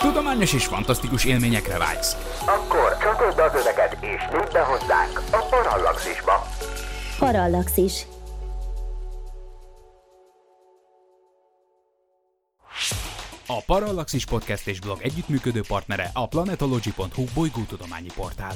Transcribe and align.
Tudományos 0.00 0.52
és 0.52 0.66
fantasztikus 0.66 1.24
élményekre 1.24 1.78
vágysz. 1.78 2.16
Akkor 2.46 2.96
csatold 3.02 3.38
az 3.38 3.60
öveket 3.60 3.96
és 4.00 4.22
nyudd 4.32 4.52
be 4.52 4.60
hozzánk 4.60 5.22
a 5.30 5.46
Parallaxisba. 5.50 6.46
Parallaxis. 7.18 8.06
A 13.46 13.62
Parallaxis 13.66 14.24
Podcast 14.24 14.66
és 14.66 14.80
blog 14.80 14.98
együttműködő 15.02 15.60
partnere 15.68 16.10
a 16.12 16.28
planetology.hu 16.28 17.24
bolygótudományi 17.34 18.08
portál. 18.14 18.54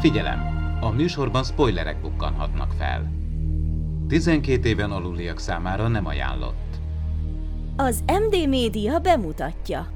Figyelem! 0.00 0.56
A 0.80 0.90
műsorban 0.90 1.44
spoilerek 1.44 2.00
bukkanhatnak 2.00 2.72
fel. 2.78 3.10
12 4.08 4.68
éven 4.68 4.90
aluliak 4.90 5.38
számára 5.38 5.88
nem 5.88 6.06
ajánlott. 6.06 6.67
Az 7.80 8.04
MD 8.06 8.48
Média 8.48 8.98
bemutatja. 8.98 9.86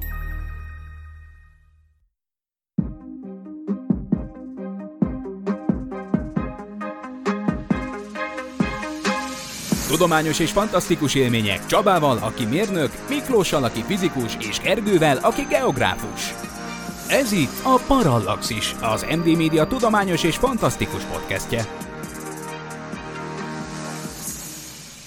Tudományos 9.88 10.38
és 10.38 10.50
fantasztikus 10.50 11.14
élmények 11.14 11.66
Csabával, 11.66 12.18
aki 12.18 12.44
mérnök, 12.44 12.90
Miklóssal, 13.08 13.64
aki 13.64 13.82
fizikus, 13.82 14.36
és 14.48 14.58
Ergővel, 14.58 15.16
aki 15.16 15.42
geográfus. 15.48 16.34
Ez 17.08 17.32
itt 17.32 17.60
a 17.62 17.80
Parallaxis, 17.86 18.74
az 18.80 19.06
MD 19.16 19.36
Média 19.36 19.66
tudományos 19.66 20.24
és 20.24 20.36
fantasztikus 20.36 21.02
podcastje. 21.04 21.91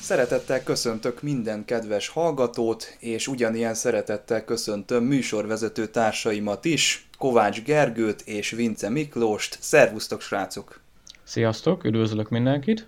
Szeretettel 0.05 0.63
köszöntök 0.63 1.21
minden 1.21 1.65
kedves 1.65 2.07
hallgatót, 2.07 2.95
és 2.99 3.27
ugyanilyen 3.27 3.73
szeretettel 3.73 4.45
köszöntöm 4.45 5.03
műsorvezető 5.03 5.87
társaimat 5.87 6.65
is, 6.65 7.07
Kovács 7.17 7.63
Gergőt 7.63 8.21
és 8.21 8.49
Vince 8.49 8.89
Miklóst. 8.89 9.57
Szervusztok, 9.61 10.21
srácok! 10.21 10.79
Sziasztok, 11.23 11.83
üdvözlök 11.83 12.29
mindenkit! 12.29 12.87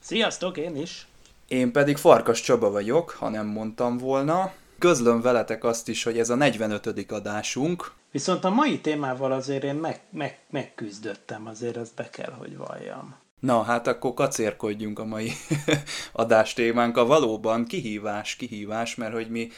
Sziasztok, 0.00 0.56
én 0.56 0.76
is! 0.76 1.06
Én 1.48 1.72
pedig 1.72 1.96
Farkas 1.96 2.40
Csaba 2.40 2.70
vagyok, 2.70 3.10
ha 3.10 3.28
nem 3.28 3.46
mondtam 3.46 3.98
volna. 3.98 4.52
Közlöm 4.78 5.20
veletek 5.20 5.64
azt 5.64 5.88
is, 5.88 6.02
hogy 6.02 6.18
ez 6.18 6.30
a 6.30 6.34
45. 6.34 7.12
adásunk. 7.12 7.92
Viszont 8.10 8.44
a 8.44 8.50
mai 8.50 8.80
témával 8.80 9.32
azért 9.32 9.64
én 9.64 9.74
meg, 9.74 10.00
meg, 10.10 10.38
megküzdöttem, 10.50 11.46
azért 11.46 11.76
ezt 11.76 11.94
be 11.94 12.10
kell, 12.10 12.32
hogy 12.32 12.56
valljam. 12.56 13.22
Na, 13.44 13.62
hát 13.62 13.86
akkor 13.86 14.14
kacérkodjunk 14.14 14.98
a 14.98 15.04
mai 15.04 15.32
adás 16.12 16.52
témánkkal. 16.52 17.06
Valóban 17.06 17.64
kihívás, 17.64 18.36
kihívás, 18.36 18.94
mert 18.94 19.12
hogy 19.12 19.28
mi 19.28 19.48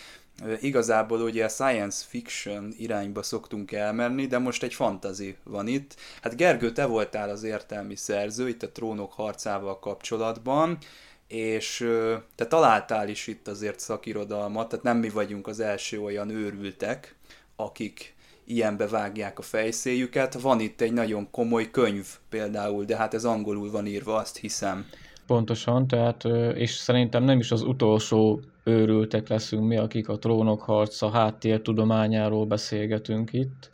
igazából 0.60 1.20
ugye 1.20 1.44
a 1.44 1.48
science 1.48 2.04
fiction 2.08 2.74
irányba 2.78 3.22
szoktunk 3.22 3.72
elmenni, 3.72 4.26
de 4.26 4.38
most 4.38 4.62
egy 4.62 4.74
fantazi 4.74 5.36
van 5.44 5.66
itt. 5.66 5.96
Hát 6.22 6.36
Gergő, 6.36 6.72
te 6.72 6.86
voltál 6.86 7.30
az 7.30 7.42
értelmi 7.42 7.96
szerző 7.96 8.48
itt 8.48 8.62
a 8.62 8.72
trónok 8.72 9.12
harcával 9.12 9.78
kapcsolatban, 9.78 10.78
és 11.28 11.88
te 12.34 12.46
találtál 12.46 13.08
is 13.08 13.26
itt 13.26 13.48
azért 13.48 13.80
szakirodalmat, 13.80 14.68
tehát 14.68 14.84
nem 14.84 14.96
mi 14.96 15.08
vagyunk 15.08 15.46
az 15.46 15.60
első 15.60 16.00
olyan 16.00 16.30
őrültek, 16.30 17.14
akik 17.56 18.15
ilyenbe 18.46 18.86
vágják 18.86 19.38
a 19.38 19.42
fejszéjüket. 19.42 20.40
Van 20.40 20.60
itt 20.60 20.80
egy 20.80 20.92
nagyon 20.92 21.30
komoly 21.30 21.70
könyv 21.70 22.06
például, 22.28 22.84
de 22.84 22.96
hát 22.96 23.14
ez 23.14 23.24
angolul 23.24 23.70
van 23.70 23.86
írva, 23.86 24.14
azt 24.14 24.36
hiszem. 24.36 24.86
Pontosan, 25.26 25.86
tehát, 25.86 26.24
és 26.54 26.70
szerintem 26.70 27.24
nem 27.24 27.38
is 27.38 27.50
az 27.50 27.62
utolsó 27.62 28.40
őrültek 28.64 29.28
leszünk 29.28 29.66
mi, 29.66 29.76
akik 29.76 30.08
a 30.08 30.18
trónok 30.18 30.62
harca 30.62 31.10
háttér 31.10 31.60
tudományáról 31.60 32.46
beszélgetünk 32.46 33.32
itt. 33.32 33.68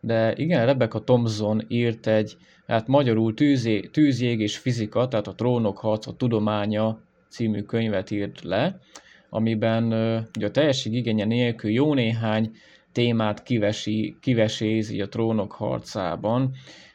De 0.00 0.32
igen, 0.36 0.66
Rebecca 0.66 1.04
Thompson 1.04 1.64
írt 1.68 2.06
egy, 2.06 2.36
hát 2.66 2.86
magyarul 2.86 3.34
tűzé, 3.34 3.80
tűzjég 3.80 4.40
és 4.40 4.56
fizika, 4.56 5.08
tehát 5.08 5.26
a 5.26 5.34
trónok 5.34 5.78
harca 5.78 6.12
tudománya 6.12 7.00
című 7.28 7.62
könyvet 7.62 8.10
írt 8.10 8.42
le, 8.42 8.80
amiben 9.30 9.84
ugye 10.36 10.46
a 10.46 10.50
teljesség 10.50 10.94
igénye 10.94 11.24
nélkül 11.24 11.70
jó 11.70 11.94
néhány 11.94 12.52
témát 12.96 13.42
kivesi, 13.42 14.16
kivesézi 14.20 15.00
a 15.00 15.08
trónok 15.08 15.52
harcában. 15.52 16.50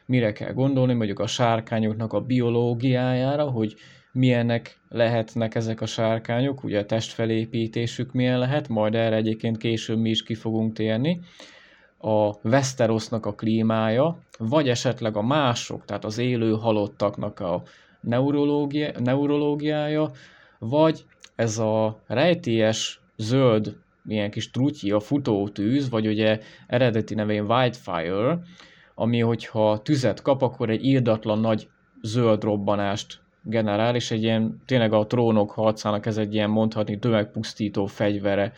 Mire 0.06 0.32
kell 0.32 0.52
gondolni, 0.52 0.92
mondjuk 0.92 1.18
a 1.18 1.26
sárkányoknak 1.26 2.12
a 2.12 2.20
biológiájára, 2.20 3.50
hogy 3.50 3.74
milyenek 4.12 4.80
lehetnek 4.88 5.54
ezek 5.54 5.80
a 5.80 5.86
sárkányok, 5.86 6.64
ugye 6.64 6.78
a 6.78 6.86
testfelépítésük 6.86 8.12
milyen 8.12 8.38
lehet, 8.38 8.68
majd 8.68 8.94
erre 8.94 9.16
egyébként 9.16 9.56
később 9.56 9.98
mi 9.98 10.10
is 10.10 10.22
ki 10.22 10.34
fogunk 10.34 10.72
térni. 10.72 11.20
A 11.98 12.48
Westerosnak 12.48 13.26
a 13.26 13.34
klímája, 13.34 14.18
vagy 14.38 14.68
esetleg 14.68 15.16
a 15.16 15.22
mások, 15.22 15.84
tehát 15.84 16.04
az 16.04 16.18
élő 16.18 16.52
halottaknak 16.52 17.40
a 17.40 17.62
neurológia, 18.00 18.90
neurológiája, 18.98 20.10
vagy 20.58 21.04
ez 21.34 21.58
a 21.58 22.00
rejtélyes 22.06 23.00
zöld 23.16 23.76
milyen 24.02 24.30
kis 24.30 24.50
trutyi, 24.50 24.90
a 24.90 25.00
futótűz, 25.00 25.90
vagy 25.90 26.06
ugye 26.06 26.38
eredeti 26.66 27.14
nevén 27.14 27.44
Wildfire, 27.50 28.38
ami 28.94 29.20
hogyha 29.20 29.82
tüzet 29.82 30.22
kap, 30.22 30.42
akkor 30.42 30.70
egy 30.70 30.84
írdatlan 30.84 31.38
nagy 31.38 31.68
zöld 32.02 32.42
robbanást 32.42 33.20
generál, 33.42 33.94
és 33.94 34.10
egy 34.10 34.22
ilyen, 34.22 34.62
tényleg 34.66 34.92
a 34.92 35.06
trónok 35.06 35.50
harcának 35.50 36.06
ez 36.06 36.16
egy 36.18 36.34
ilyen 36.34 36.50
mondhatni 36.50 36.98
tömegpusztító 36.98 37.86
fegyvere. 37.86 38.52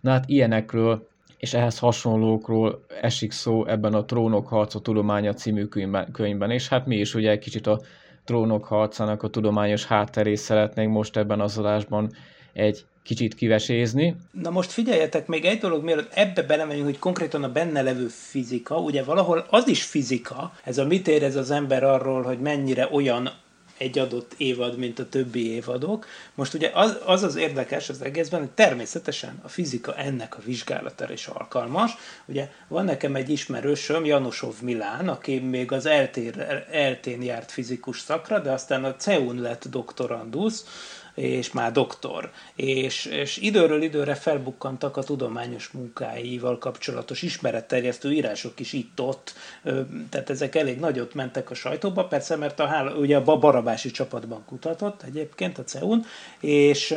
Na 0.00 0.10
hát 0.10 0.28
ilyenekről 0.28 1.08
és 1.38 1.54
ehhez 1.54 1.78
hasonlókról 1.78 2.84
esik 3.00 3.32
szó 3.32 3.66
ebben 3.66 3.94
a 3.94 4.04
Trónok 4.04 4.48
harca 4.48 4.78
tudománya 4.78 5.32
című 5.32 5.64
könyvben, 6.12 6.50
és 6.50 6.68
hát 6.68 6.86
mi 6.86 6.96
is 6.96 7.14
ugye 7.14 7.30
egy 7.30 7.38
kicsit 7.38 7.66
a 7.66 7.80
Trónok 8.24 8.64
harcának 8.64 9.22
a 9.22 9.28
tudományos 9.28 9.86
hátterét 9.86 10.36
szeretnénk 10.36 10.92
most 10.92 11.16
ebben 11.16 11.40
az 11.40 11.58
adásban 11.58 12.10
egy 12.52 12.84
kicsit 13.08 13.34
kivesézni. 13.34 14.16
Na 14.42 14.50
most 14.50 14.70
figyeljetek, 14.70 15.26
még 15.26 15.44
egy 15.44 15.58
dolog, 15.58 15.84
mielőtt 15.84 16.12
ebbe 16.14 16.42
belemegyünk, 16.42 16.84
hogy 16.84 16.98
konkrétan 16.98 17.44
a 17.44 17.52
benne 17.52 17.82
levő 17.82 18.06
fizika, 18.06 18.78
ugye 18.78 19.02
valahol 19.02 19.46
az 19.50 19.68
is 19.68 19.82
fizika, 19.82 20.52
ez 20.64 20.78
a 20.78 20.86
mit 20.86 21.08
érez 21.08 21.36
az 21.36 21.50
ember 21.50 21.84
arról, 21.84 22.22
hogy 22.22 22.38
mennyire 22.38 22.88
olyan 22.92 23.30
egy 23.78 23.98
adott 23.98 24.34
évad, 24.36 24.78
mint 24.78 24.98
a 24.98 25.08
többi 25.08 25.50
évadok. 25.50 26.06
Most 26.34 26.54
ugye 26.54 26.70
az 26.74 26.98
az, 27.04 27.22
az 27.22 27.36
érdekes 27.36 27.88
az 27.88 28.02
egészben, 28.02 28.40
hogy 28.40 28.50
természetesen 28.50 29.38
a 29.42 29.48
fizika 29.48 29.94
ennek 29.94 30.36
a 30.36 30.40
vizsgálatára 30.44 31.12
is 31.12 31.26
alkalmas. 31.26 31.96
Ugye 32.26 32.50
van 32.68 32.84
nekem 32.84 33.14
egy 33.14 33.30
ismerősöm, 33.30 34.04
Janosov 34.04 34.54
Milán, 34.62 35.08
aki 35.08 35.38
még 35.38 35.72
az 35.72 35.86
eltén 36.70 37.22
járt 37.22 37.50
fizikus 37.50 38.00
szakra, 38.00 38.38
de 38.38 38.52
aztán 38.52 38.84
a 38.84 38.96
CEUN 38.96 39.40
lett 39.40 39.68
doktorandusz, 39.70 40.64
és 41.18 41.52
már 41.52 41.72
doktor. 41.72 42.30
És, 42.54 43.04
és 43.04 43.36
időről 43.36 43.82
időre 43.82 44.14
felbukkantak 44.14 44.96
a 44.96 45.02
tudományos 45.02 45.68
munkáival 45.68 46.58
kapcsolatos 46.58 47.22
ismeretterjesztő 47.22 48.12
írások 48.12 48.60
is 48.60 48.72
itt-ott, 48.72 49.34
tehát 50.10 50.30
ezek 50.30 50.54
elég 50.54 50.78
nagyot 50.78 51.14
mentek 51.14 51.50
a 51.50 51.54
sajtóba, 51.54 52.04
persze, 52.04 52.36
mert 52.36 52.60
a, 52.60 52.66
hála, 52.66 52.94
ugye 52.94 53.16
a 53.16 53.38
Barabási 53.38 53.90
csapatban 53.90 54.44
kutatott 54.44 55.02
egyébként 55.02 55.58
a 55.58 55.64
CEUN, 55.64 56.04
és 56.40 56.94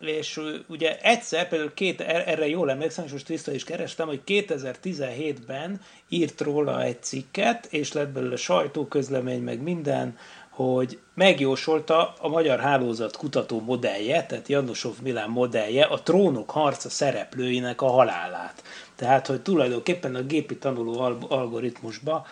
és 0.00 0.40
ugye 0.66 0.98
egyszer, 1.00 1.48
például 1.48 1.74
két, 1.74 2.00
er, 2.00 2.28
erre 2.28 2.48
jól 2.48 2.70
emlékszem, 2.70 3.04
és 3.04 3.12
most 3.12 3.28
vissza 3.28 3.52
is 3.52 3.64
kerestem, 3.64 4.06
hogy 4.06 4.20
2017-ben 4.26 5.80
írt 6.08 6.40
róla 6.40 6.82
egy 6.82 7.02
cikket, 7.02 7.66
és 7.70 7.92
lett 7.92 8.08
belőle 8.08 8.36
sajtóközlemény, 8.36 9.42
meg 9.42 9.62
minden, 9.62 10.16
hogy 10.58 10.98
megjósolta 11.14 12.14
a 12.20 12.28
magyar 12.28 12.60
hálózat 12.60 13.16
kutató 13.16 13.60
modellje, 13.60 14.26
tehát 14.26 14.48
Janosov 14.48 14.94
Milán 15.02 15.30
modellje 15.30 15.84
a 15.84 16.02
trónok 16.02 16.50
harca 16.50 16.88
szereplőinek 16.88 17.82
a 17.82 17.90
halálát. 17.90 18.62
Tehát, 18.96 19.26
hogy 19.26 19.40
tulajdonképpen 19.40 20.14
a 20.14 20.22
gépi 20.22 20.56
tanuló 20.56 21.00
algoritmusba 21.28 22.26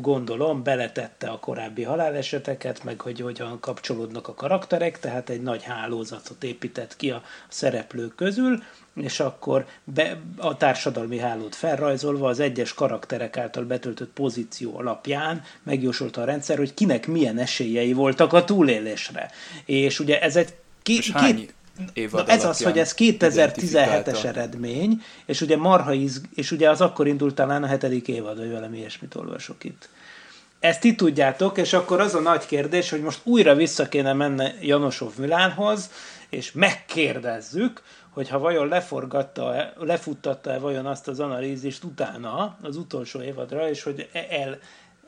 gondolom, 0.00 0.62
beletette 0.62 1.28
a 1.28 1.38
korábbi 1.38 1.82
haláleseteket, 1.82 2.84
meg 2.84 3.00
hogy 3.00 3.20
hogyan 3.20 3.60
kapcsolódnak 3.60 4.28
a 4.28 4.34
karakterek, 4.34 5.00
tehát 5.00 5.28
egy 5.28 5.42
nagy 5.42 5.62
hálózatot 5.62 6.44
épített 6.44 6.96
ki 6.96 7.10
a 7.10 7.22
szereplők 7.48 8.14
közül, 8.14 8.62
és 8.94 9.20
akkor 9.20 9.66
be, 9.84 10.20
a 10.36 10.56
társadalmi 10.56 11.18
hálót 11.18 11.54
felrajzolva 11.54 12.28
az 12.28 12.40
egyes 12.40 12.74
karakterek 12.74 13.36
által 13.36 13.64
betöltött 13.64 14.10
pozíció 14.12 14.78
alapján 14.78 15.42
megjósolta 15.62 16.20
a 16.20 16.24
rendszer, 16.24 16.58
hogy 16.58 16.74
kinek 16.74 17.06
milyen 17.06 17.38
esélyei 17.38 17.92
voltak 17.92 18.32
a 18.32 18.44
túlélésre. 18.44 19.30
És 19.64 20.00
ugye 20.00 20.20
ez 20.20 20.36
egy 20.36 20.54
ki, 20.82 20.96
és 20.96 21.12
két, 21.12 21.54
Na 22.10 22.24
ez 22.26 22.44
az, 22.44 22.62
hogy 22.62 22.78
ez 22.78 22.94
2017-es 22.98 24.24
eredmény, 24.24 25.02
és 25.26 25.40
ugye 25.40 25.56
marha 25.56 25.92
izg, 25.92 26.24
és 26.34 26.50
ugye 26.50 26.70
az 26.70 26.80
akkor 26.80 27.06
indult 27.06 27.34
talán 27.34 27.62
a 27.62 27.66
hetedik 27.66 28.08
évad, 28.08 28.38
vagy 28.38 28.50
valami 28.50 28.78
ilyesmit 28.78 29.14
olvasok 29.14 29.64
itt. 29.64 29.88
Ezt 30.60 30.80
ti 30.80 30.94
tudjátok, 30.94 31.58
és 31.58 31.72
akkor 31.72 32.00
az 32.00 32.14
a 32.14 32.20
nagy 32.20 32.46
kérdés, 32.46 32.90
hogy 32.90 33.02
most 33.02 33.20
újra 33.22 33.54
vissza 33.54 33.88
kéne 33.88 34.12
menni 34.12 34.48
Janosov 34.60 35.12
Milánhoz, 35.16 35.90
és 36.28 36.52
megkérdezzük, 36.52 37.82
hogy 38.10 38.28
ha 38.28 38.38
vajon 38.38 38.68
leforgatta, 38.68 39.72
lefuttatta-e 39.78 40.58
vajon 40.58 40.86
azt 40.86 41.08
az 41.08 41.20
analízist 41.20 41.84
utána, 41.84 42.58
az 42.62 42.76
utolsó 42.76 43.22
évadra, 43.22 43.68
és 43.68 43.82
hogy 43.82 44.08
el, 44.30 44.58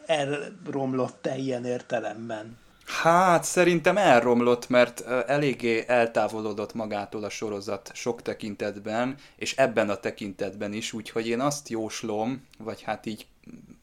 elromlott-e 0.06 1.37
ilyen 1.37 1.64
értelemben. 1.64 2.56
Hát 2.86 3.44
szerintem 3.44 3.96
elromlott, 3.96 4.69
mert 4.69 5.00
eléggé 5.26 5.84
eltávolodott 5.86 6.75
magától 6.75 7.25
a 7.25 7.28
sorozat 7.28 7.90
sok 7.94 8.22
tekintetben, 8.22 9.16
és 9.36 9.56
ebben 9.56 9.90
a 9.90 9.96
tekintetben 9.96 10.72
is, 10.72 10.92
úgyhogy 10.92 11.28
én 11.28 11.40
azt 11.40 11.69
jóslom, 11.69 12.46
vagy 12.58 12.82
hát 12.82 13.06
így 13.06 13.26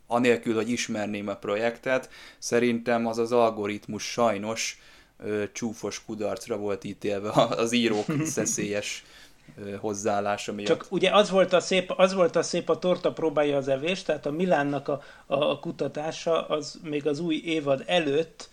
anélkül, 0.07 0.56
hogy 0.56 0.69
ismerném 0.69 1.27
a 1.27 1.36
projektet, 1.36 2.09
szerintem 2.39 3.07
az 3.07 3.18
az 3.18 3.31
algoritmus 3.31 4.03
sajnos 4.03 4.80
ö, 5.18 5.44
csúfos 5.51 6.06
kudarcra 6.06 6.57
volt 6.57 6.83
ítélve 6.83 7.30
az 7.31 7.71
írók 7.71 8.06
szeszélyes 8.36 9.06
hozzáállása 9.80 10.53
miatt. 10.53 10.68
Csak 10.68 10.86
ugye 10.89 11.15
az 11.15 11.30
volt 11.30 11.53
a 11.53 11.59
szép, 11.59 11.94
az 11.98 12.13
volt 12.13 12.36
a, 12.36 12.42
szép 12.42 12.69
a 12.69 12.80
torta 12.80 13.12
próbálja 13.12 13.57
az 13.57 13.68
evés, 13.68 14.03
tehát 14.03 14.25
a 14.25 14.31
Milánnak 14.31 14.88
a, 14.88 15.01
a 15.25 15.59
kutatása 15.59 16.48
az 16.48 16.80
még 16.83 17.07
az 17.07 17.19
új 17.19 17.42
évad 17.45 17.83
előtt 17.86 18.50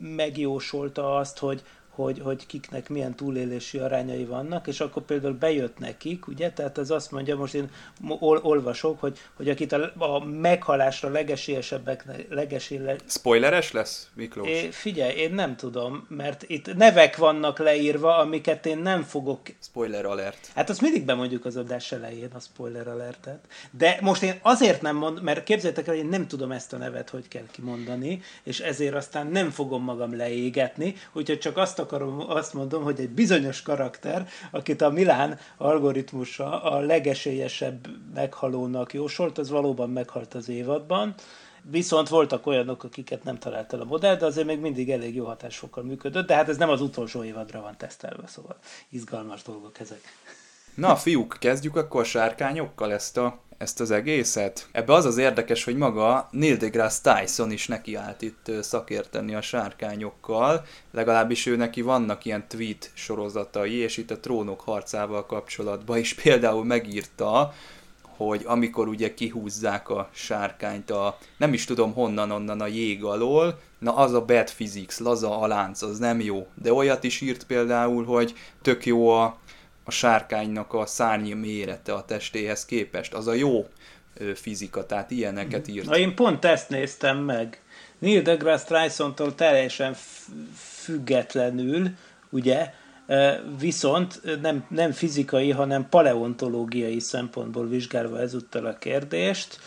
megjósolta 0.00 1.16
azt, 1.16 1.38
hogy, 1.38 1.62
hogy, 1.96 2.20
hogy 2.20 2.46
kiknek 2.46 2.88
milyen 2.88 3.14
túlélési 3.14 3.78
arányai 3.78 4.24
vannak, 4.24 4.66
és 4.66 4.80
akkor 4.80 5.02
például 5.02 5.34
bejött 5.34 5.78
nekik, 5.78 6.26
ugye, 6.26 6.50
tehát 6.50 6.78
ez 6.78 6.90
azt 6.90 7.10
mondja, 7.10 7.36
most 7.36 7.54
én 7.54 7.70
ol, 8.08 8.40
olvasok, 8.42 9.00
hogy, 9.00 9.18
hogy 9.34 9.48
akit 9.48 9.72
a, 9.72 9.92
a 9.98 10.24
meghalásra 10.24 11.08
legesélyesebbek, 11.08 12.04
legesélyes... 12.30 13.00
Spoileres 13.06 13.72
lesz, 13.72 14.10
Miklós? 14.14 14.48
É, 14.48 14.70
figyelj, 14.70 15.16
én 15.16 15.34
nem 15.34 15.56
tudom, 15.56 16.06
mert 16.08 16.44
itt 16.46 16.74
nevek 16.74 17.16
vannak 17.16 17.58
leírva, 17.58 18.18
amiket 18.18 18.66
én 18.66 18.78
nem 18.78 19.02
fogok... 19.02 19.40
Spoiler 19.60 20.04
alert. 20.04 20.50
Hát 20.54 20.70
azt 20.70 20.80
mindig 20.80 21.04
bemondjuk 21.04 21.44
az 21.44 21.56
adás 21.56 21.92
elején, 21.92 22.30
a 22.34 22.40
spoiler 22.40 22.88
alertet. 22.88 23.44
De 23.70 23.98
most 24.00 24.22
én 24.22 24.38
azért 24.42 24.82
nem 24.82 24.96
mond, 24.96 25.22
mert 25.22 25.44
képzeljétek 25.44 25.86
el, 25.86 25.94
hogy 25.94 26.02
én 26.02 26.08
nem 26.10 26.26
tudom 26.26 26.52
ezt 26.52 26.72
a 26.72 26.76
nevet, 26.76 27.10
hogy 27.10 27.28
kell 27.28 27.46
kimondani, 27.50 28.22
és 28.42 28.60
ezért 28.60 28.94
aztán 28.94 29.26
nem 29.26 29.50
fogom 29.50 29.82
magam 29.82 30.16
leégetni, 30.16 30.94
úgyhogy 31.12 31.38
csak 31.38 31.56
azt 31.56 31.78
akarom, 31.86 32.24
azt 32.28 32.54
mondom, 32.54 32.82
hogy 32.82 33.00
egy 33.00 33.08
bizonyos 33.08 33.62
karakter, 33.62 34.28
akit 34.50 34.82
a 34.82 34.90
Milán 34.90 35.38
algoritmusa 35.56 36.62
a 36.62 36.78
legesélyesebb 36.78 37.88
meghalónak 38.14 38.94
jósolt, 38.94 39.38
az 39.38 39.50
valóban 39.50 39.90
meghalt 39.90 40.34
az 40.34 40.48
évadban, 40.48 41.14
Viszont 41.70 42.08
voltak 42.08 42.46
olyanok, 42.46 42.84
akiket 42.84 43.24
nem 43.24 43.38
talált 43.38 43.72
el 43.72 43.80
a 43.80 43.84
modell, 43.84 44.16
de 44.16 44.26
azért 44.26 44.46
még 44.46 44.60
mindig 44.60 44.90
elég 44.90 45.14
jó 45.14 45.24
hatásfokkal 45.24 45.84
működött, 45.84 46.26
de 46.26 46.34
hát 46.34 46.48
ez 46.48 46.56
nem 46.56 46.68
az 46.68 46.80
utolsó 46.80 47.24
évadra 47.24 47.60
van 47.60 47.76
tesztelve, 47.76 48.26
szóval 48.26 48.56
izgalmas 48.88 49.42
dolgok 49.42 49.80
ezek. 49.80 50.00
Na, 50.74 50.96
fiúk, 50.96 51.36
kezdjük 51.40 51.76
akkor 51.76 52.04
sárkányokkal 52.04 52.92
ezt 52.92 53.16
a 53.16 53.45
ezt 53.58 53.80
az 53.80 53.90
egészet. 53.90 54.68
Ebbe 54.72 54.92
az 54.92 55.04
az 55.04 55.18
érdekes, 55.18 55.64
hogy 55.64 55.76
maga 55.76 56.28
Neil 56.30 56.56
deGrasse 56.56 57.00
Tyson 57.14 57.50
is 57.50 57.66
nekiállt 57.66 58.22
itt 58.22 58.50
szakérteni 58.60 59.34
a 59.34 59.40
sárkányokkal, 59.40 60.64
legalábbis 60.90 61.46
ő 61.46 61.56
neki 61.56 61.82
vannak 61.82 62.24
ilyen 62.24 62.48
tweet 62.48 62.90
sorozatai, 62.94 63.74
és 63.74 63.96
itt 63.96 64.10
a 64.10 64.20
trónok 64.20 64.60
harcával 64.60 65.26
kapcsolatban 65.26 65.98
is 65.98 66.14
például 66.14 66.64
megírta, 66.64 67.54
hogy 68.16 68.42
amikor 68.46 68.88
ugye 68.88 69.14
kihúzzák 69.14 69.88
a 69.88 70.08
sárkányt 70.12 70.90
a, 70.90 71.18
nem 71.36 71.52
is 71.52 71.64
tudom 71.64 71.92
honnan 71.92 72.30
onnan 72.30 72.60
a 72.60 72.66
jég 72.66 73.04
alól, 73.04 73.58
na 73.78 73.94
az 73.96 74.12
a 74.12 74.24
bad 74.24 74.50
physics, 74.50 74.98
laza 74.98 75.40
a 75.40 75.46
lánc, 75.46 75.82
az 75.82 75.98
nem 75.98 76.20
jó. 76.20 76.46
De 76.62 76.72
olyat 76.72 77.04
is 77.04 77.20
írt 77.20 77.44
például, 77.44 78.04
hogy 78.04 78.34
tök 78.62 78.86
jó 78.86 79.08
a 79.08 79.38
a 79.86 79.90
sárkánynak 79.90 80.74
a 80.74 80.86
szárnyi 80.86 81.32
mérete 81.32 81.92
a 81.92 82.04
testéhez 82.04 82.64
képest. 82.64 83.14
Az 83.14 83.26
a 83.26 83.32
jó 83.32 83.66
fizika, 84.34 84.86
tehát 84.86 85.10
ilyeneket 85.10 85.68
írt. 85.68 85.86
Na 85.86 85.96
én 85.96 86.14
pont 86.14 86.44
ezt 86.44 86.68
néztem 86.68 87.18
meg. 87.18 87.60
Neil 87.98 88.22
deGrasse 88.22 88.64
Tyson-tól 88.66 89.34
teljesen 89.34 89.96
függetlenül, 90.54 91.88
ugye, 92.30 92.72
viszont 93.58 94.40
nem, 94.40 94.66
nem 94.68 94.92
fizikai, 94.92 95.50
hanem 95.50 95.88
paleontológiai 95.88 97.00
szempontból 97.00 97.68
vizsgálva 97.68 98.20
ezúttal 98.20 98.66
a 98.66 98.78
kérdést, 98.78 99.58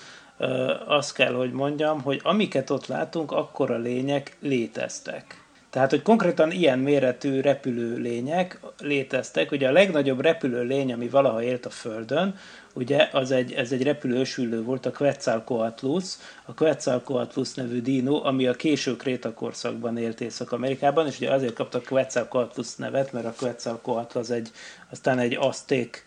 azt 0.88 1.14
kell, 1.14 1.34
hogy 1.34 1.52
mondjam, 1.52 2.02
hogy 2.02 2.20
amiket 2.24 2.70
ott 2.70 2.88
látunk, 2.88 3.32
akkor 3.32 3.72
a 3.72 3.78
lények 3.78 4.38
léteztek. 4.40 5.44
Tehát, 5.70 5.90
hogy 5.90 6.02
konkrétan 6.02 6.52
ilyen 6.52 6.80
méretű 6.80 7.42
repülő 7.42 7.96
lények 7.96 8.60
léteztek. 8.82 9.52
Ugye 9.52 9.68
a 9.68 9.72
legnagyobb 9.72 10.22
repülő 10.22 10.64
lény, 10.64 10.94
ami 10.94 11.08
valaha 11.08 11.44
élt 11.44 11.66
a 11.66 11.70
Földön, 11.70 12.36
ugye 12.74 13.10
az 13.12 13.32
egy, 13.32 13.54
ez 13.54 13.72
egy 13.72 13.84
repülősülő 13.84 14.64
volt, 14.64 14.86
a 14.86 14.92
Quetzalcoatlus, 14.92 16.04
a 16.46 16.54
Quetzalcoatlus 16.54 17.54
nevű 17.54 17.82
dino, 17.82 18.26
ami 18.26 18.48
a 18.48 18.54
késő 18.54 18.96
krétakorszakban 18.96 19.98
élt 19.98 20.22
Észak-Amerikában, 20.22 21.08
és 21.08 21.18
ugye 21.18 21.32
azért 21.32 21.54
kapta 21.54 21.78
a 21.78 21.88
Quetzalcoatlus 21.88 22.76
nevet, 22.76 23.12
mert 23.12 23.26
a 23.26 23.34
Quetzalcoatl 23.40 24.18
az 24.18 24.32
egy, 24.32 24.52
aztán 24.90 25.20
egy 25.20 25.38
azték 25.40 26.04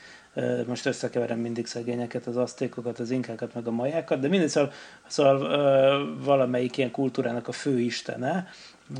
most 0.66 0.86
összekeverem 0.86 1.38
mindig 1.38 1.66
szegényeket, 1.66 2.26
az 2.26 2.36
asztékokat, 2.36 2.98
az 2.98 3.10
inkákat, 3.10 3.54
meg 3.54 3.66
a 3.66 3.70
majákat, 3.70 4.20
de 4.20 4.28
mindig 4.28 4.48
szóval, 4.48 4.72
szóval 5.06 6.18
valamelyik 6.24 6.76
ilyen 6.76 6.90
kultúrának 6.90 7.48
a 7.48 7.52
főistene, 7.52 8.48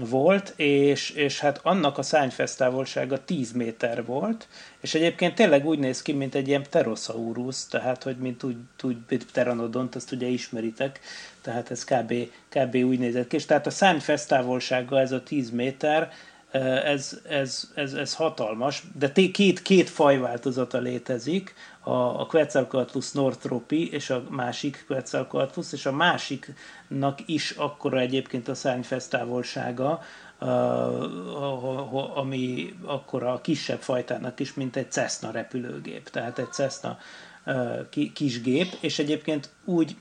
volt, 0.00 0.53
és, 0.56 1.11
és 1.11 1.41
hát 1.41 1.61
annak 1.62 1.99
a 1.99 2.03
szányfesztávolsága 2.03 3.25
10 3.25 3.53
méter 3.53 4.05
volt, 4.05 4.49
és 4.81 4.94
egyébként 4.94 5.35
tényleg 5.35 5.67
úgy 5.67 5.79
néz 5.79 6.03
ki, 6.03 6.12
mint 6.12 6.35
egy 6.35 6.49
ilyen 6.49 6.62
pterosaurus, 6.62 7.67
tehát 7.67 8.03
hogy 8.03 8.17
mint 8.17 8.43
úgy, 8.43 8.56
úgy 8.83 9.25
pteranodont, 9.25 9.94
azt 9.94 10.12
ugye 10.12 10.27
ismeritek, 10.27 11.00
tehát 11.41 11.71
ez 11.71 11.85
kb, 11.85 12.15
kb. 12.49 12.75
úgy 12.75 12.99
nézett 12.99 13.29
ki, 13.29 13.37
és 13.37 13.44
tehát 13.44 13.67
a 13.67 13.71
szányfesztávolsága 13.71 15.00
ez 15.00 15.12
a 15.12 15.23
10 15.23 15.50
méter, 15.50 16.12
ez, 16.60 17.20
ez, 17.28 17.70
ez, 17.75 17.93
ez 17.93 18.14
hatalmas, 18.14 18.82
de 18.99 19.12
két, 19.12 19.62
két 19.62 19.90
fajváltozata 19.90 20.78
létezik, 20.78 21.54
a, 21.81 22.20
a 22.20 22.26
Quetzalcoatlus 22.26 23.12
northropi 23.12 23.93
és 23.93 24.10
a 24.10 24.25
másik 24.31 24.84
Quetzalcoatlus, 24.87 25.72
és 25.72 25.87
a 25.87 25.93
másiknak 25.93 27.19
is 27.26 27.50
akkora 27.50 27.99
egyébként 27.99 28.49
a 28.49 28.54
szárnyfesztávolsága, 28.54 30.00
ami 32.14 32.75
akkor 32.84 33.22
a 33.22 33.40
kisebb 33.40 33.81
fajtának 33.81 34.40
is, 34.40 34.54
mint 34.54 34.76
egy 34.76 34.90
Cessna 34.90 35.31
repülőgép, 35.31 36.09
tehát 36.09 36.38
egy 36.38 36.52
Cessna 36.52 36.99
kisgép, 38.14 38.76
és 38.80 38.99
egyébként 38.99 39.50
úgy, 39.64 39.97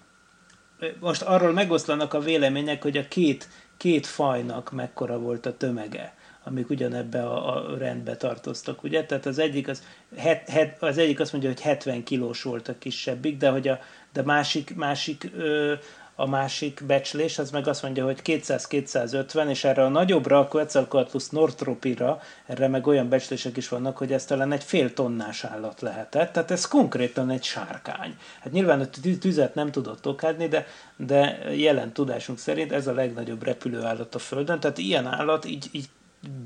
most 1.00 1.22
arról 1.22 1.52
megoszlanak 1.52 2.14
a 2.14 2.20
vélemények, 2.20 2.82
hogy 2.82 2.98
a 2.98 3.08
két, 3.08 3.50
két 3.78 4.08
fajnak 4.08 4.72
mekkora 4.72 5.20
volt 5.20 5.46
a 5.46 5.58
tömege 5.58 6.14
amik 6.44 6.70
ugyanebbe 6.70 7.24
a, 7.24 7.56
a 7.56 7.78
rendbe 7.78 8.16
tartoztak, 8.16 8.84
ugye? 8.84 9.06
Tehát 9.06 9.26
az 9.26 9.40
egyik, 9.40 9.68
az, 9.68 9.84
het, 10.18 10.50
het, 10.50 10.84
az 10.84 10.98
egyik 10.98 11.20
azt 11.20 11.32
mondja, 11.32 11.50
hogy 11.50 11.62
70 11.62 12.04
kilós 12.04 12.42
volt 12.42 12.68
a 12.68 12.78
kisebbik, 12.78 13.38
de 13.38 13.50
hogy 13.50 13.68
a 13.68 13.80
de 14.14 14.22
másik, 14.22 14.76
másik 14.76 15.32
ö, 15.38 15.74
a 16.16 16.28
másik 16.28 16.84
becslés, 16.88 17.40
az 17.40 17.52
meg 17.52 17.68
azt 17.68 17.82
mondja, 17.84 18.06
hogy 18.06 18.20
200-250, 18.24 19.50
és 19.50 19.64
erre 19.64 19.84
a 19.84 19.90
nagyobbra, 19.90 20.40
a 20.40 20.48
Quetzalcoatlus 20.48 21.30
northropira, 21.30 22.22
erre 22.46 22.68
meg 22.68 22.88
olyan 22.88 23.10
becslések 23.10 23.58
is 23.58 23.70
vannak, 23.70 23.98
hogy 23.98 24.14
ez 24.14 24.26
talán 24.26 24.52
egy 24.52 24.64
fél 24.64 24.94
tonnás 24.94 25.44
állat 25.44 25.82
lehetett, 25.82 26.32
tehát 26.32 26.52
ez 26.52 26.68
konkrétan 26.68 27.30
egy 27.30 27.44
sárkány. 27.44 28.16
Hát 28.40 28.54
nyilván 28.54 28.80
a 28.80 28.90
tüzet 29.20 29.56
nem 29.56 29.72
tudott 29.72 30.08
okádni, 30.08 30.48
de, 30.48 30.68
de 30.96 31.40
jelen 31.56 31.92
tudásunk 31.92 32.40
szerint 32.40 32.72
ez 32.72 32.88
a 32.88 32.94
legnagyobb 32.94 33.44
repülőállat 33.44 34.16
a 34.16 34.20
Földön, 34.20 34.60
tehát 34.60 34.78
ilyen 34.78 35.06
állat 35.06 35.46
így, 35.46 35.70
így 35.72 35.90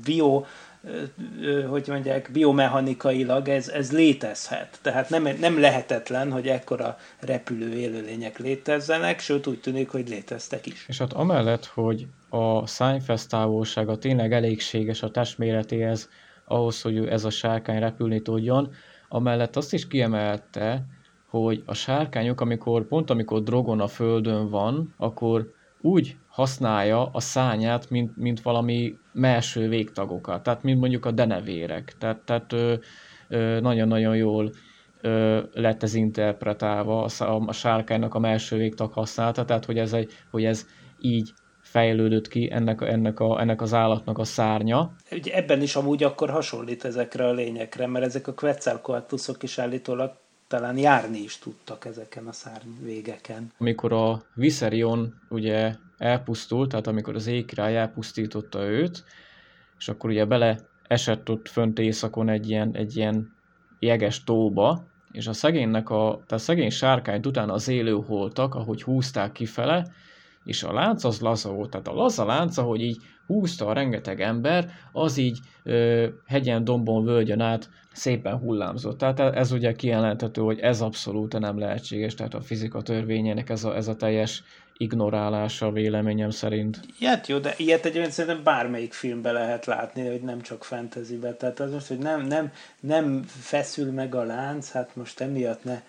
bio, 0.04 0.44
hogy 1.68 1.84
mondják, 1.88 2.28
biomechanikailag 2.32 3.48
ez, 3.48 3.68
ez 3.68 3.92
létezhet. 3.92 4.78
Tehát 4.82 5.10
nem, 5.10 5.28
nem 5.40 5.60
lehetetlen, 5.60 6.32
hogy 6.32 6.48
ekkora 6.48 6.96
repülő 7.18 7.72
élőlények 7.72 8.38
létezzenek, 8.38 9.20
sőt 9.20 9.46
úgy 9.46 9.60
tűnik, 9.60 9.90
hogy 9.90 10.08
léteztek 10.08 10.66
is. 10.66 10.84
És 10.88 10.98
hát 10.98 11.12
amellett, 11.12 11.64
hogy 11.64 12.06
a 12.28 12.66
szányfesz 12.66 13.26
távolsága 13.26 13.98
tényleg 13.98 14.32
elégséges 14.32 15.02
a 15.02 15.10
testméretéhez, 15.10 16.08
ahhoz, 16.44 16.82
hogy 16.82 17.06
ez 17.06 17.24
a 17.24 17.30
sárkány 17.30 17.78
repülni 17.78 18.22
tudjon, 18.22 18.72
amellett 19.08 19.56
azt 19.56 19.72
is 19.72 19.88
kiemelte, 19.88 20.84
hogy 21.28 21.62
a 21.66 21.74
sárkányok, 21.74 22.40
amikor 22.40 22.86
pont 22.86 23.10
amikor 23.10 23.42
drogon 23.42 23.80
a 23.80 23.86
földön 23.86 24.50
van, 24.50 24.94
akkor 24.96 25.52
úgy 25.80 26.16
használja 26.28 27.10
a 27.12 27.20
szányát, 27.20 27.90
mint, 27.90 28.16
mint 28.16 28.40
valami 28.40 28.98
melső 29.16 29.68
végtagokat, 29.68 30.42
tehát 30.42 30.62
mint 30.62 30.80
mondjuk 30.80 31.04
a 31.04 31.10
denevérek. 31.10 31.94
Tehát, 31.98 32.18
tehát 32.18 32.54
nagyon-nagyon 33.60 34.16
jól 34.16 34.52
ö, 35.00 35.40
lett 35.52 35.82
ez 35.82 35.94
interpretálva 35.94 37.04
a, 37.04 37.24
a 37.46 37.52
sárkánynak 37.52 38.14
a 38.14 38.18
melső 38.18 38.56
végtag 38.56 38.92
használata, 38.92 39.44
tehát 39.44 39.64
hogy 39.64 39.78
ez, 39.78 39.92
egy, 39.92 40.12
hogy 40.30 40.44
ez 40.44 40.66
így 41.00 41.32
fejlődött 41.60 42.28
ki 42.28 42.48
ennek, 42.52 42.80
ennek, 42.80 43.20
a, 43.20 43.40
ennek 43.40 43.62
az 43.62 43.74
állatnak 43.74 44.18
a 44.18 44.24
szárnya. 44.24 44.92
Ugye 45.10 45.34
ebben 45.34 45.62
is 45.62 45.76
amúgy 45.76 46.02
akkor 46.02 46.30
hasonlít 46.30 46.84
ezekre 46.84 47.26
a 47.26 47.32
lényekre, 47.32 47.86
mert 47.86 48.04
ezek 48.04 48.26
a 48.26 48.34
Quetzalcoatlusok 48.34 49.42
is 49.42 49.58
állítólag 49.58 50.12
talán 50.48 50.78
járni 50.78 51.18
is 51.18 51.38
tudtak 51.38 51.84
ezeken 51.84 52.26
a 52.26 52.32
szárnyvégeken. 52.32 53.52
Amikor 53.58 53.92
a 53.92 54.22
Viserion 54.34 55.14
ugye 55.28 55.74
elpusztult, 55.98 56.68
tehát 56.68 56.86
amikor 56.86 57.14
az 57.14 57.26
égkirály 57.26 57.76
elpusztította 57.76 58.64
őt, 58.64 59.04
és 59.78 59.88
akkor 59.88 60.10
ugye 60.10 60.24
bele 60.24 60.58
esett 60.88 61.30
ott 61.30 61.48
fönt 61.48 61.78
éjszakon 61.78 62.28
egy 62.28 62.50
ilyen, 62.50 62.74
egy 62.74 62.96
ilyen 62.96 63.34
jeges 63.78 64.24
tóba, 64.24 64.84
és 65.12 65.26
a 65.26 65.32
szegénynek 65.32 65.90
a, 65.90 66.10
tehát 66.12 66.32
a 66.32 66.38
szegény 66.38 66.70
sárkányt 66.70 67.26
utána 67.26 67.52
az 67.52 67.68
élő 67.68 67.92
holtak, 67.92 68.54
ahogy 68.54 68.82
húzták 68.82 69.32
kifele, 69.32 69.92
és 70.44 70.62
a 70.62 70.72
lánc 70.72 71.04
az 71.04 71.20
laza 71.20 71.50
volt, 71.50 71.70
tehát 71.70 71.88
a 71.88 71.94
laza 71.94 72.24
lánc, 72.24 72.56
ahogy 72.56 72.80
így 72.80 72.96
húzta 73.26 73.66
a 73.66 73.72
rengeteg 73.72 74.20
ember, 74.20 74.70
az 74.92 75.16
így 75.16 75.38
ö, 75.62 76.06
hegyen, 76.26 76.64
dombon, 76.64 77.04
völgyön 77.04 77.40
át 77.40 77.68
szépen 77.92 78.38
hullámzott. 78.38 78.98
Tehát 78.98 79.20
ez 79.20 79.52
ugye 79.52 79.72
kijelenthető, 79.72 80.40
hogy 80.40 80.58
ez 80.58 80.80
abszolút 80.80 81.38
nem 81.38 81.58
lehetséges, 81.58 82.14
tehát 82.14 82.34
a 82.34 82.40
fizika 82.40 82.82
törvényének 82.82 83.50
ez 83.50 83.64
a, 83.64 83.76
ez 83.76 83.88
a 83.88 83.96
teljes 83.96 84.42
ignorálása 84.76 85.72
véleményem 85.72 86.30
szerint. 86.30 86.80
Hát 87.00 87.26
jó, 87.26 87.38
de 87.38 87.54
ilyet 87.56 87.84
egyébként 87.84 88.12
szerintem 88.12 88.42
bármelyik 88.42 88.92
filmbe 88.92 89.32
lehet 89.32 89.66
látni, 89.66 90.06
hogy 90.06 90.20
nem 90.20 90.40
csak 90.40 90.64
fantasybe. 90.64 91.34
Tehát 91.34 91.60
az 91.60 91.72
most, 91.72 91.86
hogy 91.86 91.98
nem, 91.98 92.26
nem, 92.26 92.52
nem 92.80 93.22
feszül 93.26 93.92
meg 93.92 94.14
a 94.14 94.22
lánc, 94.22 94.70
hát 94.70 94.96
most 94.96 95.20
emiatt 95.20 95.64
ne, 95.64 95.82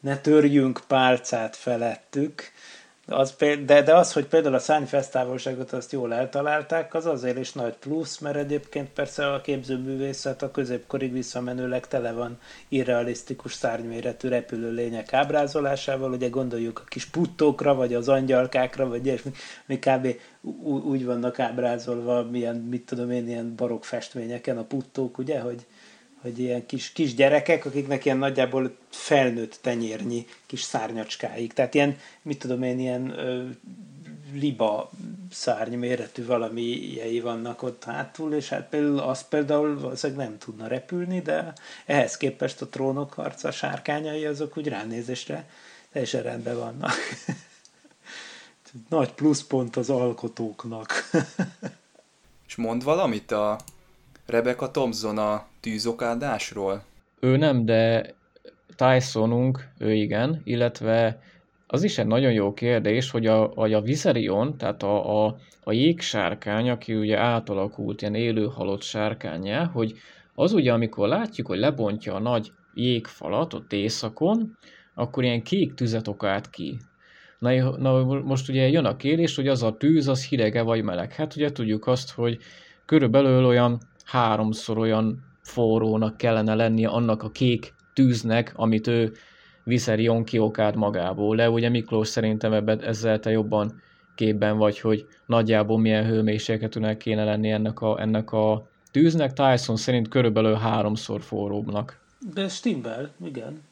ne 0.00 0.16
törjünk 0.16 0.80
pálcát 0.88 1.56
felettük, 1.56 2.42
az, 3.06 3.36
de, 3.64 3.82
de 3.82 3.94
az, 3.94 4.12
hogy 4.12 4.26
például 4.26 4.54
a 4.54 4.58
szárnyfesztávolságot 4.58 5.72
azt 5.72 5.92
jól 5.92 6.14
eltalálták, 6.14 6.94
az 6.94 7.06
azért 7.06 7.38
is 7.38 7.52
nagy 7.52 7.74
plusz, 7.74 8.18
mert 8.18 8.36
egyébként 8.36 8.88
persze 8.88 9.32
a 9.32 9.40
képzőművészet 9.40 10.42
a 10.42 10.50
középkorig 10.50 11.12
visszamenőleg 11.12 11.88
tele 11.88 12.12
van 12.12 12.38
irrealisztikus 12.68 13.52
szárnyméretű 13.52 14.28
repülő 14.28 14.72
lények 14.72 15.12
ábrázolásával, 15.12 16.12
ugye 16.12 16.28
gondoljuk 16.28 16.78
a 16.78 16.88
kis 16.88 17.06
puttókra, 17.06 17.74
vagy 17.74 17.94
az 17.94 18.08
angyalkákra, 18.08 18.88
vagy 18.88 19.06
ilyesmi, 19.06 19.30
mi 19.66 19.78
kb. 19.78 20.06
úgy 20.84 21.04
vannak 21.04 21.38
ábrázolva, 21.38 22.22
milyen, 22.22 22.56
mit 22.56 22.86
tudom 22.86 23.10
én, 23.10 23.28
ilyen 23.28 23.54
barok 23.56 23.84
festményeken 23.84 24.58
a 24.58 24.64
puttók, 24.64 25.18
ugye, 25.18 25.40
hogy, 25.40 25.66
hogy 26.24 26.38
ilyen 26.38 26.66
kis, 26.66 26.92
kis 26.92 27.14
gyerekek, 27.14 27.64
akiknek 27.64 28.04
ilyen 28.04 28.18
nagyjából 28.18 28.76
felnőtt 28.90 29.58
tenyérnyi 29.60 30.26
kis 30.46 30.62
szárnyacskáik. 30.62 31.52
Tehát 31.52 31.74
ilyen, 31.74 31.96
mit 32.22 32.38
tudom 32.38 32.62
én, 32.62 32.78
ilyen 32.78 33.18
ö, 33.18 33.44
liba 34.32 34.90
szárny 35.30 35.74
méretű 35.74 36.26
valamilyei 36.26 37.20
vannak 37.20 37.62
ott 37.62 37.84
hátul, 37.84 38.34
és 38.34 38.48
hát 38.48 38.68
például 38.68 38.98
az 38.98 39.28
például 39.28 39.80
valószínűleg 39.80 40.26
nem 40.28 40.38
tudna 40.38 40.66
repülni, 40.66 41.20
de 41.20 41.52
ehhez 41.86 42.16
képest 42.16 42.60
a 42.60 42.68
trónok 42.68 43.12
harca 43.12 43.50
sárkányai 43.50 44.24
azok 44.24 44.56
úgy 44.56 44.68
ránézésre 44.68 45.48
teljesen 45.92 46.22
rendben 46.22 46.58
vannak. 46.58 46.94
Nagy 48.88 49.12
pluszpont 49.12 49.76
az 49.76 49.90
alkotóknak. 49.90 51.10
és 52.48 52.56
mond 52.56 52.84
valamit 52.84 53.30
a 53.30 53.58
Rebecca 54.26 54.70
Thompson 54.70 55.18
a 55.18 55.46
tűzokádásról? 55.60 56.84
Ő 57.20 57.36
nem, 57.36 57.64
de 57.64 58.14
Tysonunk, 58.76 59.68
ő 59.78 59.92
igen, 59.92 60.40
illetve 60.44 61.18
az 61.66 61.82
is 61.82 61.98
egy 61.98 62.06
nagyon 62.06 62.32
jó 62.32 62.52
kérdés, 62.52 63.10
hogy 63.10 63.26
a, 63.26 63.44
hogy 63.54 63.72
a 63.72 63.80
Viserion, 63.80 64.56
tehát 64.56 64.82
a, 64.82 65.24
a, 65.26 65.36
a 65.64 65.72
jégsárkány, 65.72 66.70
aki 66.70 66.94
ugye 66.94 67.18
átalakult 67.18 68.00
ilyen 68.00 68.14
élő 68.14 68.46
halott 68.46 68.82
sárkánya, 68.82 69.66
hogy 69.66 69.94
az 70.34 70.52
ugye, 70.52 70.72
amikor 70.72 71.08
látjuk, 71.08 71.46
hogy 71.46 71.58
lebontja 71.58 72.14
a 72.14 72.20
nagy 72.20 72.52
jégfalat 72.74 73.54
ott 73.54 73.72
éjszakon, 73.72 74.56
akkor 74.94 75.24
ilyen 75.24 75.42
kék 75.42 75.74
tüzet 75.74 76.08
okált 76.08 76.50
ki. 76.50 76.78
Na, 77.38 77.76
na 77.76 78.04
most 78.04 78.48
ugye 78.48 78.68
jön 78.68 78.84
a 78.84 78.96
kérdés, 78.96 79.36
hogy 79.36 79.48
az 79.48 79.62
a 79.62 79.76
tűz, 79.76 80.08
az 80.08 80.26
hidege 80.26 80.62
vagy 80.62 80.82
meleg. 80.82 81.12
Hát 81.12 81.36
ugye 81.36 81.52
tudjuk 81.52 81.86
azt, 81.86 82.10
hogy 82.10 82.38
körülbelül 82.84 83.44
olyan 83.44 83.80
háromszor 84.04 84.78
olyan 84.78 85.22
forrónak 85.42 86.16
kellene 86.16 86.54
lennie 86.54 86.88
annak 86.88 87.22
a 87.22 87.30
kék 87.30 87.74
tűznek, 87.92 88.52
amit 88.56 88.86
ő 88.86 89.12
Viserion 89.64 90.24
kiokált 90.24 90.74
magából. 90.74 91.36
De 91.36 91.50
ugye 91.50 91.68
Miklós 91.68 92.08
szerintem 92.08 92.52
ebben 92.52 92.82
ezzel 92.82 93.18
te 93.18 93.30
jobban 93.30 93.82
képben 94.14 94.56
vagy, 94.56 94.80
hogy 94.80 95.06
nagyjából 95.26 95.78
milyen 95.78 96.06
hőmérsékletűnek 96.06 96.96
kéne 96.96 97.24
lenni 97.24 97.50
ennek 97.50 97.80
a, 97.80 98.00
ennek 98.00 98.32
a 98.32 98.66
tűznek. 98.90 99.32
Tyson 99.32 99.76
szerint 99.76 100.08
körülbelül 100.08 100.54
háromszor 100.54 101.20
forróbbnak. 101.20 102.00
De 102.34 102.48
stimmel, 102.48 103.10
igen. 103.24 103.62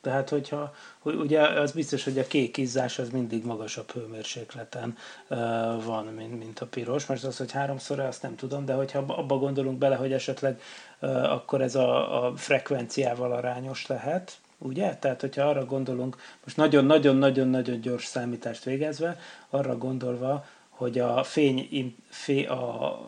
Tehát, 0.00 0.28
hogyha, 0.28 0.74
hogy 0.98 1.14
ugye 1.14 1.40
az 1.40 1.72
biztos, 1.72 2.04
hogy 2.04 2.18
a 2.18 2.26
kék 2.26 2.56
izzás 2.56 2.98
az 2.98 3.10
mindig 3.10 3.44
magasabb 3.44 3.90
hőmérsékleten 3.90 4.96
uh, 5.28 5.38
van, 5.84 6.04
mint, 6.04 6.38
mint 6.38 6.60
a 6.60 6.66
piros. 6.66 7.06
Most 7.06 7.24
az, 7.24 7.36
hogy 7.36 7.52
háromszor, 7.52 8.00
azt 8.00 8.22
nem 8.22 8.36
tudom, 8.36 8.64
de 8.64 8.72
hogyha 8.72 8.98
abba 8.98 9.38
gondolunk 9.38 9.78
bele, 9.78 9.96
hogy 9.96 10.12
esetleg 10.12 10.60
uh, 11.00 11.32
akkor 11.32 11.60
ez 11.62 11.74
a, 11.74 12.24
a 12.24 12.36
frekvenciával 12.36 13.32
arányos 13.32 13.86
lehet, 13.86 14.38
ugye? 14.58 14.96
Tehát, 14.96 15.20
hogyha 15.20 15.48
arra 15.48 15.64
gondolunk, 15.64 16.16
most 16.44 16.56
nagyon-nagyon-nagyon-nagyon 16.56 17.80
gyors 17.80 18.04
számítást 18.04 18.64
végezve, 18.64 19.18
arra 19.50 19.76
gondolva, 19.76 20.44
hogy 20.68 20.98
a 20.98 21.22
fény, 21.22 21.96
fé, 22.08 22.44
a, 22.44 23.00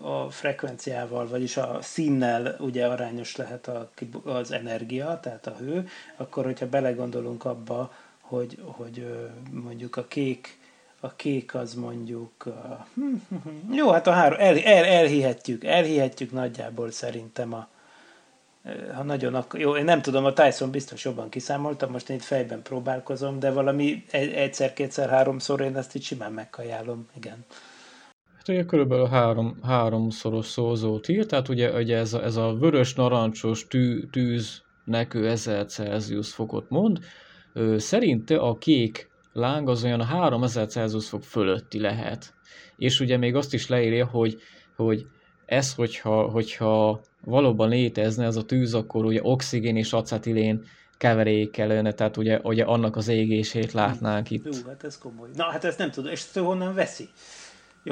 a, 0.00 0.30
frekvenciával, 0.30 1.28
vagyis 1.28 1.56
a 1.56 1.78
színnel 1.80 2.56
ugye 2.58 2.86
arányos 2.86 3.36
lehet 3.36 3.68
a, 3.68 3.90
az 4.24 4.50
energia, 4.50 5.20
tehát 5.22 5.46
a 5.46 5.56
hő, 5.58 5.88
akkor 6.16 6.44
hogyha 6.44 6.68
belegondolunk 6.68 7.44
abba, 7.44 7.92
hogy, 8.20 8.58
hogy 8.64 9.06
mondjuk 9.50 9.96
a 9.96 10.04
kék, 10.04 10.58
a 11.00 11.14
kék 11.14 11.54
az 11.54 11.74
mondjuk, 11.74 12.44
jó, 13.70 13.90
hát 13.90 14.06
a 14.06 14.12
három, 14.12 14.38
el, 14.40 14.58
el, 14.58 14.84
elhihetjük, 14.84 15.64
elhihetjük 15.64 16.32
nagyjából 16.32 16.90
szerintem 16.90 17.54
a, 17.54 17.68
ha 18.94 19.02
nagyon 19.02 19.34
ak- 19.34 19.58
jó, 19.58 19.76
én 19.76 19.84
nem 19.84 20.02
tudom, 20.02 20.24
a 20.24 20.32
Tyson 20.32 20.70
biztos 20.70 21.04
jobban 21.04 21.28
kiszámoltam, 21.28 21.90
most 21.90 22.10
én 22.10 22.16
itt 22.16 22.22
fejben 22.22 22.62
próbálkozom, 22.62 23.38
de 23.38 23.50
valami 23.50 24.04
egyszer, 24.10 24.72
kétszer, 24.72 25.08
háromszor 25.08 25.60
én 25.60 25.76
ezt 25.76 25.94
így 25.94 26.02
simán 26.02 26.32
megkajálom, 26.32 27.08
igen. 27.16 27.44
Ugye 28.48 28.64
körülbelül 28.64 29.06
három, 29.06 29.58
háromszoros 29.62 30.46
szózót 30.46 31.08
ír, 31.08 31.26
tehát 31.26 31.48
ugye, 31.48 31.72
ugye 31.72 31.96
ez, 31.96 32.14
a, 32.14 32.24
ez 32.24 32.36
a 32.36 32.54
vörös-narancsos 32.54 33.66
tű, 33.66 34.06
tűznek 34.06 35.14
ő 35.14 35.28
1000 35.28 35.66
Celsius 35.66 36.32
fokot 36.32 36.70
mond, 36.70 36.98
ő, 37.52 37.78
szerinte 37.78 38.36
a 38.36 38.58
kék 38.58 39.10
láng 39.32 39.68
az 39.68 39.84
olyan 39.84 40.02
3000 40.02 40.66
Celsius 40.66 41.08
fok 41.08 41.22
fölötti 41.22 41.80
lehet. 41.80 42.34
És 42.76 43.00
ugye 43.00 43.16
még 43.16 43.34
azt 43.34 43.54
is 43.54 43.68
leírja, 43.68 44.06
hogy, 44.06 44.36
hogy 44.76 45.06
ez, 45.46 45.74
hogyha, 45.74 46.30
hogyha 46.30 47.00
valóban 47.24 47.68
létezne 47.68 48.24
ez 48.24 48.36
a 48.36 48.44
tűz, 48.44 48.74
akkor 48.74 49.04
ugye 49.04 49.20
oxigén 49.22 49.76
és 49.76 49.92
acetilén 49.92 50.64
keverék 50.98 51.50
kellene, 51.50 51.92
tehát 51.92 52.16
ugye, 52.16 52.40
ugye 52.42 52.64
annak 52.64 52.96
az 52.96 53.08
égését 53.08 53.72
látnánk 53.72 54.30
itt. 54.30 54.44
Jó, 54.44 54.52
hát 54.66 54.84
ez 54.84 54.98
komoly. 54.98 55.28
Na, 55.34 55.44
hát 55.44 55.64
ezt 55.64 55.78
nem 55.78 55.90
tudom, 55.90 56.12
és 56.12 56.20
ezt 56.20 56.38
honnan 56.38 56.74
veszi? 56.74 57.08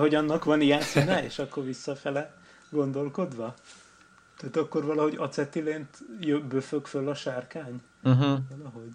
Hogy 0.00 0.14
annak 0.14 0.44
van 0.44 0.60
ilyen 0.60 0.80
színe, 0.80 1.24
és 1.24 1.38
akkor 1.38 1.64
visszafele 1.64 2.34
gondolkodva? 2.70 3.54
Tehát 4.36 4.56
akkor 4.56 4.84
valahogy 4.84 5.16
acetilént 5.18 5.98
böfög 6.48 6.86
föl 6.86 7.08
a 7.08 7.14
sárkány? 7.14 7.80
Uh-huh. 8.02 8.38
Valahogy. 8.56 8.92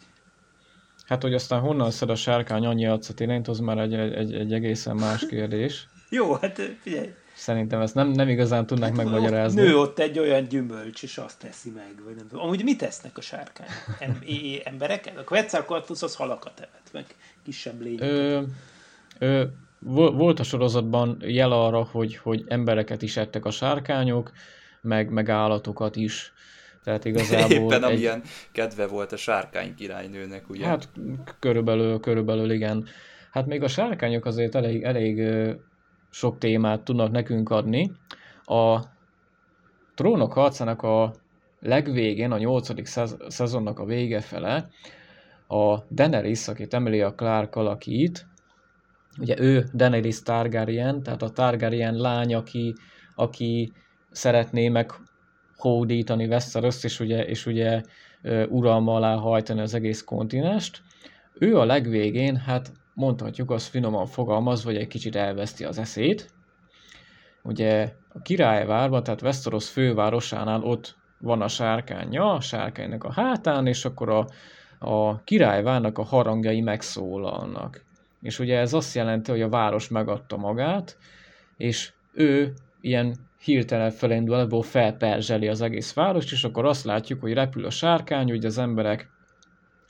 Hát, 1.05 1.21
hogy 1.21 1.33
aztán 1.33 1.59
honnan 1.59 1.91
szed 1.91 2.09
a 2.09 2.15
sárkány 2.15 2.65
annyi 2.65 2.87
acetilént, 2.87 3.47
az 3.47 3.59
már 3.59 3.77
egy, 3.77 3.93
egy, 3.93 4.33
egy 4.33 4.53
egészen 4.53 4.95
más 4.95 5.25
kérdés. 5.25 5.87
Jó, 6.09 6.33
hát 6.33 6.61
figyelj. 6.81 7.13
Szerintem 7.35 7.81
ezt 7.81 7.95
nem, 7.95 8.07
nem 8.07 8.29
igazán 8.29 8.65
tudnák 8.65 8.95
hát, 8.95 8.97
megmagyarázni. 8.97 9.61
Nő 9.61 9.77
ott 9.77 9.99
egy 9.99 10.19
olyan 10.19 10.47
gyümölcs, 10.47 11.03
és 11.03 11.17
azt 11.17 11.39
teszi 11.39 11.69
meg, 11.69 12.03
vagy 12.03 12.15
nem 12.15 12.27
tudom. 12.27 12.43
Amúgy 12.43 12.63
mit 12.63 12.77
tesznek 12.77 13.17
a 13.17 13.21
sárkány? 13.21 13.67
Em, 13.99 14.23
embereket? 14.63 15.17
A 15.17 15.23
Quetzalcoatlus 15.23 16.01
az 16.01 16.15
halakat 16.15 16.59
evett, 16.59 16.89
meg 16.91 17.05
kisebb 17.43 17.81
lényeket. 17.81 18.09
Ö, 18.09 18.41
ö, 19.19 19.43
volt 19.79 20.39
a 20.39 20.43
sorozatban 20.43 21.17
jel 21.21 21.51
arra, 21.51 21.83
hogy, 21.83 22.15
hogy 22.15 22.43
embereket 22.47 23.01
is 23.01 23.17
ettek 23.17 23.45
a 23.45 23.51
sárkányok, 23.51 24.31
meg, 24.81 25.09
meg 25.09 25.29
állatokat 25.29 25.95
is. 25.95 26.33
Tehát 26.83 27.05
igazából 27.05 27.57
Éppen 27.73 27.83
egy... 27.83 27.91
amilyen 27.91 28.21
kedve 28.51 28.87
volt 28.87 29.11
a 29.11 29.17
sárkány 29.17 29.75
királynőnek, 29.75 30.49
ugye? 30.49 30.65
Hát 30.65 30.89
körülbelül, 31.39 31.99
körülbelül 31.99 32.51
igen. 32.51 32.87
Hát 33.31 33.45
még 33.45 33.63
a 33.63 33.67
sárkányok 33.67 34.25
azért 34.25 34.55
elég, 34.55 34.83
elég 34.83 35.21
sok 36.09 36.37
témát 36.37 36.81
tudnak 36.81 37.11
nekünk 37.11 37.49
adni. 37.49 37.91
A 38.43 38.79
trónok 39.95 40.33
harcának 40.33 40.81
a 40.81 41.13
legvégén, 41.59 42.31
a 42.31 42.37
nyolcadik 42.37 42.85
szezonnak 43.27 43.79
a 43.79 43.85
vége 43.85 44.21
fele, 44.21 44.69
a 45.47 45.83
Daenerys, 45.91 46.47
akit 46.47 46.73
Emilia 46.73 47.13
Clarke 47.13 47.59
alakít, 47.59 48.27
ugye 49.19 49.39
ő 49.39 49.65
Daenerys 49.73 50.21
Targaryen, 50.21 51.03
tehát 51.03 51.21
a 51.21 51.29
Targaryen 51.29 51.95
lány, 51.95 52.35
aki, 52.35 52.73
aki 53.15 53.71
szeretné 54.11 54.69
meg 54.69 54.91
hódítani 55.55 56.25
Westeros, 56.25 56.83
és 56.83 56.99
ugye, 56.99 57.25
és 57.25 57.45
ugye 57.45 57.81
uralma 58.49 58.95
alá 58.95 59.15
hajtani 59.15 59.61
az 59.61 59.73
egész 59.73 60.03
kontinest. 60.03 60.81
Ő 61.33 61.57
a 61.57 61.65
legvégén, 61.65 62.35
hát 62.35 62.71
mondhatjuk 62.93 63.51
azt 63.51 63.67
finoman 63.67 64.05
fogalmaz, 64.05 64.63
vagy 64.63 64.75
egy 64.75 64.87
kicsit 64.87 65.15
elveszti 65.15 65.63
az 65.63 65.77
eszét. 65.77 66.29
Ugye 67.43 67.91
a 68.13 68.21
királyvárban, 68.21 69.03
tehát 69.03 69.21
Westeros 69.21 69.69
fővárosánál 69.69 70.63
ott 70.63 70.97
van 71.19 71.41
a 71.41 71.47
sárkánya, 71.47 72.33
a 72.33 72.41
sárkánynak 72.41 73.03
a 73.03 73.11
hátán, 73.11 73.67
és 73.67 73.85
akkor 73.85 74.09
a, 74.09 74.27
a 74.79 75.23
királyvárnak 75.23 75.97
a 75.97 76.03
harangjai 76.03 76.61
megszólalnak. 76.61 77.85
És 78.21 78.39
ugye 78.39 78.57
ez 78.57 78.73
azt 78.73 78.95
jelenti, 78.95 79.31
hogy 79.31 79.41
a 79.41 79.49
város 79.49 79.87
megadta 79.87 80.37
magát, 80.37 80.97
és 81.57 81.91
ő 82.13 82.53
ilyen 82.81 83.15
hirtelen 83.43 83.91
felindul, 83.91 84.39
ebből 84.39 84.61
felperzseli 84.61 85.47
az 85.47 85.61
egész 85.61 85.93
várost, 85.93 86.31
és 86.31 86.43
akkor 86.43 86.65
azt 86.65 86.85
látjuk, 86.85 87.21
hogy 87.21 87.33
repül 87.33 87.65
a 87.65 87.69
sárkány, 87.69 88.29
hogy 88.29 88.45
az 88.45 88.57
emberek, 88.57 89.09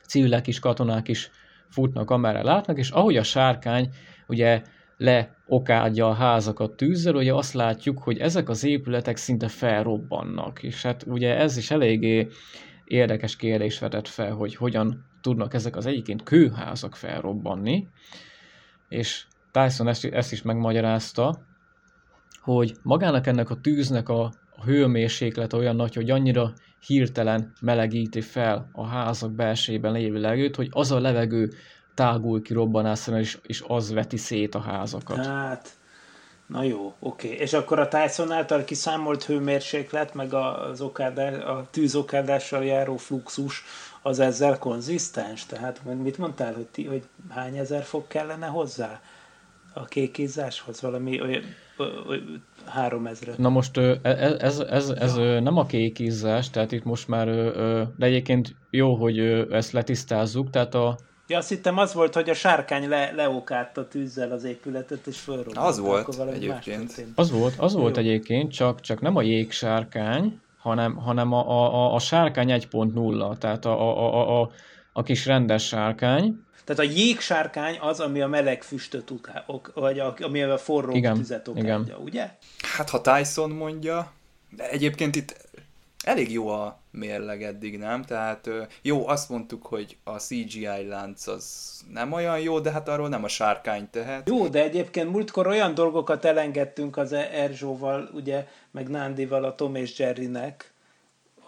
civilek 0.08 0.48
is, 0.48 0.60
katonák 0.60 1.08
is 1.08 1.32
futnak, 1.70 2.10
amerre 2.10 2.44
látnak, 2.44 2.78
és 2.78 2.90
ahogy 2.90 3.18
a 3.18 3.24
sárkány 3.24 3.90
ugye 4.28 4.62
leokádja 4.98 6.08
a 6.08 6.14
házakat 6.14 6.76
tűzzel, 6.76 7.16
ugye 7.16 7.34
azt 7.34 7.54
látjuk, 7.54 8.00
hogy 8.00 8.18
ezek 8.18 8.50
az 8.50 8.64
épületek 8.64 9.18
szinte 9.18 9.48
felrobbannak, 9.48 10.64
és 10.64 10.82
hát 10.82 11.04
ugye 11.08 11.38
ez 11.38 11.58
is 11.58 11.72
eléggé 11.72 12.28
érdekes 12.86 13.36
kérdés 13.36 13.80
vetett 13.80 14.08
fel, 14.08 14.32
hogy 14.32 14.56
hogyan 14.56 15.06
tudnak 15.22 15.54
ezek 15.54 15.76
az 15.76 15.86
egyébként 15.86 16.24
kőházak 16.24 16.96
felrobbanni, 16.96 17.88
és 18.90 19.26
Tyson 19.52 19.88
ezt, 19.88 20.06
ezt 20.06 20.32
is 20.32 20.42
megmagyarázta, 20.42 21.40
hogy 22.42 22.74
magának 22.84 23.28
ennek 23.28 23.50
a 23.50 23.56
tűznek 23.62 24.10
a, 24.10 24.32
a 24.56 24.64
hőmérséklet 24.64 25.54
olyan 25.54 25.76
nagy, 25.76 25.96
hogy 25.96 26.10
annyira 26.10 26.54
hirtelen 26.86 27.54
melegíti 27.62 28.22
fel 28.22 28.70
a 28.74 28.88
házak 28.88 29.32
belsejében 29.32 29.92
lévő 29.92 30.20
levegőt, 30.20 30.56
hogy 30.56 30.68
az 30.72 30.92
a 30.92 31.00
levegő 31.00 31.50
tágul 31.94 32.42
ki 32.42 32.54
robbanásszerűen, 32.54 33.24
és, 33.24 33.38
és 33.42 33.64
az 33.68 33.92
veti 33.94 34.18
szét 34.18 34.56
a 34.56 34.60
házakat. 34.60 35.26
Hát, 35.26 35.79
na 36.50 36.64
jó, 36.64 36.94
oké. 37.00 37.28
És 37.28 37.54
akkor 37.54 37.80
a 37.80 37.88
Tyson 37.88 38.32
által 38.32 38.64
kiszámolt 38.64 39.24
hőmérséklet, 39.24 40.14
meg 40.14 40.34
az 40.34 40.82
okádás, 40.82 41.44
a 41.44 41.68
tűzokádással 41.72 42.66
járó 42.66 42.98
fluxus, 42.98 43.64
az 44.02 44.20
ezzel 44.20 44.58
konzisztens? 44.58 45.46
Tehát 45.46 45.82
mit 45.84 46.18
mondtál, 46.18 46.54
hogy, 46.54 46.66
ti, 46.66 46.86
hogy 46.86 47.04
hány 47.30 47.58
ezer 47.58 47.84
fok 47.84 48.08
kellene 48.08 48.48
hozzá 48.48 49.02
a 49.74 49.86
kékízáshoz? 49.86 50.82
Valami 50.82 51.22
olyan 51.22 51.44
három 52.66 53.08
ezre. 53.08 53.34
Na 53.38 53.50
most 53.50 53.78
ez, 54.02 54.34
ez, 54.40 54.60
ez, 54.60 54.90
ez 54.90 55.18
ja. 55.18 55.40
nem 55.40 55.58
a 55.58 55.66
kékízás, 55.66 56.50
tehát 56.50 56.72
itt 56.72 56.84
most 56.84 57.08
már, 57.08 57.28
de 57.98 58.06
egyébként 58.06 58.56
jó, 58.70 58.96
hogy 58.96 59.20
ezt 59.52 59.72
letisztázzuk, 59.72 60.50
tehát 60.50 60.74
a, 60.76 60.98
Ja, 61.30 61.38
azt 61.38 61.50
hittem 61.50 61.78
az 61.78 61.94
volt, 61.94 62.14
hogy 62.14 62.30
a 62.30 62.34
sárkány 62.34 62.88
le, 62.88 63.12
leokádta 63.12 63.88
tűzzel 63.88 64.32
az 64.32 64.44
épületet, 64.44 65.08
és 65.08 65.20
fölrobbant. 65.20 65.68
Az 65.68 65.80
volt 65.80 66.20
egyébként. 66.34 67.06
Az 67.16 67.32
volt, 67.32 67.54
az 67.58 67.74
volt 67.74 67.96
jó. 67.96 68.02
egyébként, 68.02 68.52
csak, 68.52 68.82
csak 68.82 69.02
nem 69.02 69.16
a 69.16 69.22
jégsárkány, 69.22 70.40
hanem, 70.58 70.96
hanem 70.96 71.34
a, 71.34 71.50
a, 71.50 71.94
a 71.94 72.00
sárkány 72.00 72.68
1.0, 72.72 73.38
tehát 73.38 73.66
a, 73.66 73.72
a, 73.72 74.14
a, 74.14 74.42
a, 74.42 74.52
a 74.94 75.04
kis 75.04 75.26
rendes 75.26 75.68
sárkány. 75.68 76.44
Tehát 76.64 76.92
a 76.92 76.96
jégsárkány 76.96 77.78
az, 77.80 78.00
ami 78.00 78.22
a 78.22 78.28
meleg 78.28 78.64
füstöt 78.64 79.12
uká, 79.12 79.44
ok, 79.48 79.72
vagy 79.74 80.00
a, 80.00 80.16
ami 80.20 80.42
a 80.42 80.58
forró 80.58 80.96
igen, 80.96 81.14
tüzet 81.14 81.48
okádja, 81.48 81.80
igen. 81.80 81.98
ugye? 82.04 82.30
Hát 82.76 82.90
ha 82.90 83.02
Tyson 83.02 83.50
mondja, 83.50 84.12
de 84.50 84.70
egyébként 84.70 85.16
itt 85.16 85.48
elég 86.04 86.32
jó 86.32 86.48
a 86.48 86.79
mérleg 86.92 87.44
eddig, 87.44 87.78
nem? 87.78 88.04
Tehát 88.04 88.50
jó, 88.82 89.08
azt 89.08 89.30
mondtuk, 89.30 89.66
hogy 89.66 89.98
a 90.04 90.18
CGI 90.18 90.88
lánc 90.88 91.28
az 91.28 91.76
nem 91.94 92.12
olyan 92.12 92.40
jó, 92.40 92.60
de 92.60 92.72
hát 92.72 92.90
arról 92.90 93.10
nem 93.10 93.24
a 93.24 93.28
sárkány 93.28 93.90
tehet. 93.90 94.30
Jó, 94.30 94.48
de 94.48 94.64
egyébként 94.64 95.12
múltkor 95.12 95.48
olyan 95.48 95.74
dolgokat 95.74 96.26
elengedtünk 96.26 96.98
az 96.98 97.14
Erzsóval, 97.14 98.10
ugye, 98.14 98.48
meg 98.72 98.90
Nándival 98.90 99.44
a 99.44 99.56
Tom 99.56 99.76
és 99.76 100.00
Jerrynek, 100.00 100.74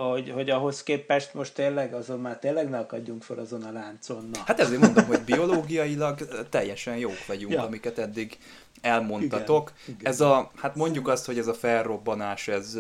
hogy, 0.09 0.29
hogy 0.29 0.49
ahhoz 0.49 0.83
képest 0.83 1.33
most 1.33 1.53
tényleg 1.53 1.93
azon 1.93 2.19
már 2.19 2.39
tényleg 2.39 2.69
ne 2.69 2.77
akadjunk 2.77 3.23
fel 3.23 3.37
azon 3.37 3.63
a 3.63 3.71
láncon. 3.71 4.29
Na. 4.33 4.39
Hát 4.45 4.59
ezért 4.59 4.81
mondom, 4.81 5.05
hogy 5.05 5.21
biológiailag 5.21 6.45
teljesen 6.49 6.97
jók 6.97 7.25
vagyunk, 7.27 7.53
ja. 7.53 7.63
amiket 7.63 7.97
eddig 7.97 8.37
elmondtatok. 8.81 9.71
Igen, 9.83 9.99
igen. 9.99 10.11
Ez 10.11 10.21
a, 10.21 10.51
hát 10.55 10.75
mondjuk 10.75 11.07
azt, 11.07 11.25
hogy 11.25 11.37
ez 11.37 11.47
a 11.47 11.53
felrobbanás, 11.53 12.47
ez 12.47 12.77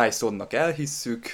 Tysonnak 0.00 0.52
elhisszük, 0.52 1.26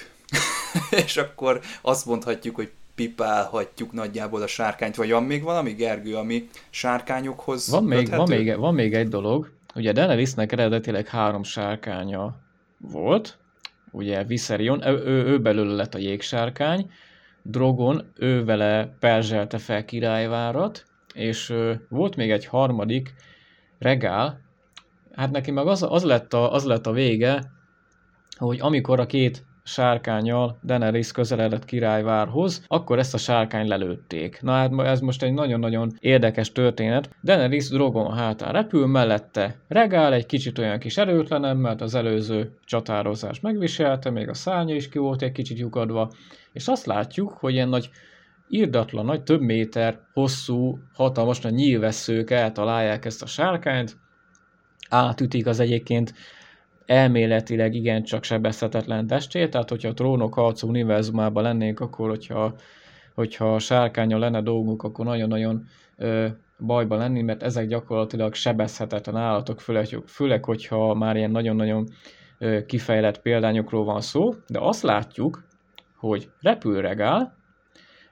és 1.05 1.17
akkor 1.17 1.61
azt 1.81 2.07
mondhatjuk, 2.07 2.55
hogy 2.55 2.71
pipálhatjuk 2.95 3.93
nagyjából 3.93 4.43
a 4.43 4.47
sárkányt, 4.47 4.97
vagy 4.97 5.11
van 5.11 5.23
még 5.23 5.43
valami, 5.43 5.73
Gergő, 5.73 6.17
ami 6.17 6.49
sárkányokhoz 6.71 7.69
van 7.69 7.85
még, 7.85 8.09
van 8.09 8.29
még, 8.29 8.57
van 8.57 8.75
még 8.75 8.95
egy 8.95 9.09
dolog, 9.09 9.51
ugye 9.75 9.93
Daenerysnek 9.93 10.53
eredetileg 10.53 11.09
három 11.09 11.43
sárkánya 11.43 12.37
volt, 12.79 13.39
ugye 13.91 14.25
Viserion, 14.25 14.87
ő, 14.87 15.05
ő, 15.05 15.25
ő 15.25 15.41
belőle 15.41 15.75
lett 15.75 15.95
a 15.95 15.99
jégsárkány, 15.99 16.91
Drogon, 17.43 18.13
ő 18.17 18.45
vele 18.45 18.97
perzselte 19.01 19.59
fel 19.59 19.85
királyvárat, 19.85 20.85
és 21.15 21.51
ő, 21.51 21.87
volt 21.89 22.17
még 22.17 22.31
egy 22.31 22.47
harmadik, 22.47 23.15
Regál, 23.79 24.41
hát 25.15 25.31
neki 25.31 25.51
meg 25.51 25.67
az, 25.67 25.83
az, 25.83 26.03
lett 26.03 26.35
a, 26.35 26.53
az 26.53 26.65
lett 26.65 26.87
a 26.87 26.93
vége, 26.93 27.59
hogy 28.45 28.61
amikor 28.61 29.01
a 29.01 29.07
két 29.07 29.45
sárkányal 29.63 30.59
Daenerys 30.65 31.13
közeledett 31.13 31.65
királyvárhoz, 31.65 32.65
akkor 32.67 32.99
ezt 32.99 33.15
a 33.15 33.19
sárkány 33.19 33.69
lelőtték. 33.69 34.39
Na 34.43 34.53
hát 34.53 34.73
ez 34.79 35.01
most 35.01 35.23
egy 35.23 35.33
nagyon-nagyon 35.33 35.93
érdekes 35.99 36.53
történet. 36.53 37.11
Daenerys 37.25 37.69
Drogon 37.69 38.17
hátán 38.17 38.53
repül, 38.53 38.87
mellette 38.87 39.57
regál, 39.69 40.13
egy 40.13 40.27
kicsit 40.27 40.59
olyan 40.59 40.79
kis 40.79 40.97
erőtlenem, 40.97 41.59
mert 41.59 41.81
az 41.81 41.95
előző 41.95 42.59
csatározás 42.65 43.41
megviselte, 43.41 44.11
még 44.11 44.29
a 44.29 44.35
szárnya 44.35 44.75
is 44.75 44.89
ki 44.89 44.99
volt 44.99 45.23
egy 45.23 45.33
kicsit 45.33 45.59
lyukadva, 45.59 46.13
és 46.53 46.69
azt 46.69 46.87
látjuk, 46.87 47.31
hogy 47.31 47.53
ilyen 47.53 47.69
nagy 47.69 47.91
írdatlan, 48.49 49.05
nagy 49.05 49.23
több 49.23 49.41
méter 49.41 50.01
hosszú, 50.13 50.79
hatalmas 50.93 51.41
nagy 51.41 51.55
nyílvesszők 51.55 52.31
eltalálják 52.31 53.05
ezt 53.05 53.23
a 53.23 53.27
sárkányt, 53.27 53.97
átütik 54.89 55.47
az 55.47 55.61
egyébként 55.61 56.15
elméletileg 56.91 57.75
igencsak 57.75 58.25
sebezhetetlen 58.25 59.07
testét, 59.07 59.51
tehát 59.51 59.69
hogyha 59.69 59.89
a 59.89 59.95
trónok 59.95 60.35
harc 60.35 60.63
univerzumában 60.63 61.43
lennénk, 61.43 61.81
akkor 61.81 62.09
hogyha, 62.09 62.55
hogyha 63.15 63.55
a 63.55 63.59
sárkánya 63.59 64.19
lenne 64.19 64.43
dolgunk, 64.43 64.83
akkor 64.83 65.05
nagyon-nagyon 65.05 65.67
bajba 66.59 66.97
lenni, 66.97 67.23
mert 67.23 67.43
ezek 67.43 67.67
gyakorlatilag 67.67 68.35
sebezhetetlen 68.35 69.17
állatok, 69.17 69.61
főleg, 69.61 69.87
főleg 70.07 70.45
hogyha 70.45 70.95
már 70.95 71.17
ilyen 71.17 71.31
nagyon-nagyon 71.31 71.89
kifejlett 72.67 73.21
példányokról 73.21 73.85
van 73.85 74.01
szó, 74.01 74.35
de 74.47 74.59
azt 74.61 74.83
látjuk, 74.83 75.45
hogy 75.97 76.31
repülregál, 76.41 77.37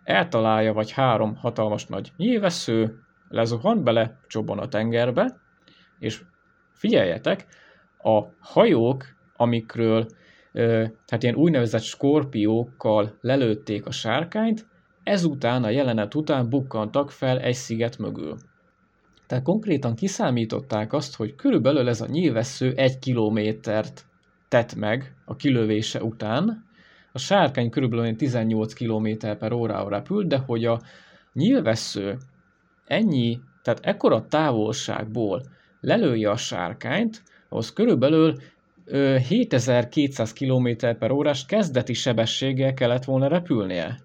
eltalálja 0.05 0.73
vagy 0.73 0.91
három 0.91 1.37
hatalmas 1.37 1.87
nagy 1.87 2.13
nyilvessző, 2.17 2.99
lezuhan 3.29 3.85
bele, 3.85 4.19
csobban 4.27 4.59
a 4.59 4.69
tengerbe, 4.69 5.41
és 5.99 6.23
figyeljetek, 6.73 7.47
a 8.03 8.23
hajók, 8.41 9.05
amikről 9.37 10.07
tehát 10.53 11.23
ilyen 11.23 11.35
úgynevezett 11.35 11.83
skorpiókkal 11.83 13.19
lelőtték 13.21 13.87
a 13.87 13.91
sárkányt, 13.91 14.67
ezután, 15.03 15.65
a 15.65 15.69
jelenet 15.71 16.15
után 16.15 16.49
bukkantak 16.49 17.11
fel 17.11 17.41
egy 17.41 17.55
sziget 17.55 17.99
mögül. 17.99 18.37
Tehát 19.27 19.45
konkrétan 19.45 19.95
kiszámították 19.95 20.93
azt, 20.93 21.17
hogy 21.17 21.35
körülbelül 21.35 21.89
ez 21.89 22.01
a 22.01 22.07
nyilvessző 22.07 22.73
egy 22.77 22.99
kilométert 22.99 24.07
tett 24.49 24.75
meg 24.75 25.15
a 25.25 25.37
kilövése 25.37 26.03
után, 26.03 26.67
a 27.13 27.19
sárkány 27.19 27.71
körülbelül 27.71 28.17
18 28.17 28.73
km 28.73 29.09
per 29.39 29.53
órára 29.53 29.89
repült, 29.89 30.27
de 30.27 30.39
hogy 30.39 30.65
a 30.65 30.81
nyilvessző 31.33 32.17
ennyi, 32.87 33.41
tehát 33.63 33.81
ekkora 33.83 34.27
távolságból 34.27 35.43
lelője 35.81 36.31
a 36.31 36.37
sárkányt, 36.37 37.23
ahhoz 37.49 37.73
körülbelül 37.73 38.37
7200 39.29 40.33
km 40.33 40.69
per 40.99 41.11
órás 41.11 41.47
kezdeti 41.47 41.93
sebességgel 41.93 42.75
kellett 42.75 43.05
volna 43.05 43.29
repülnie, 43.29 43.99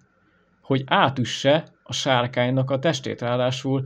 hogy 0.61 0.83
átüsse 0.85 1.63
a 1.83 1.93
sárkánynak 1.93 2.71
a 2.71 2.79
testét. 2.79 3.21
Ráadásul 3.21 3.83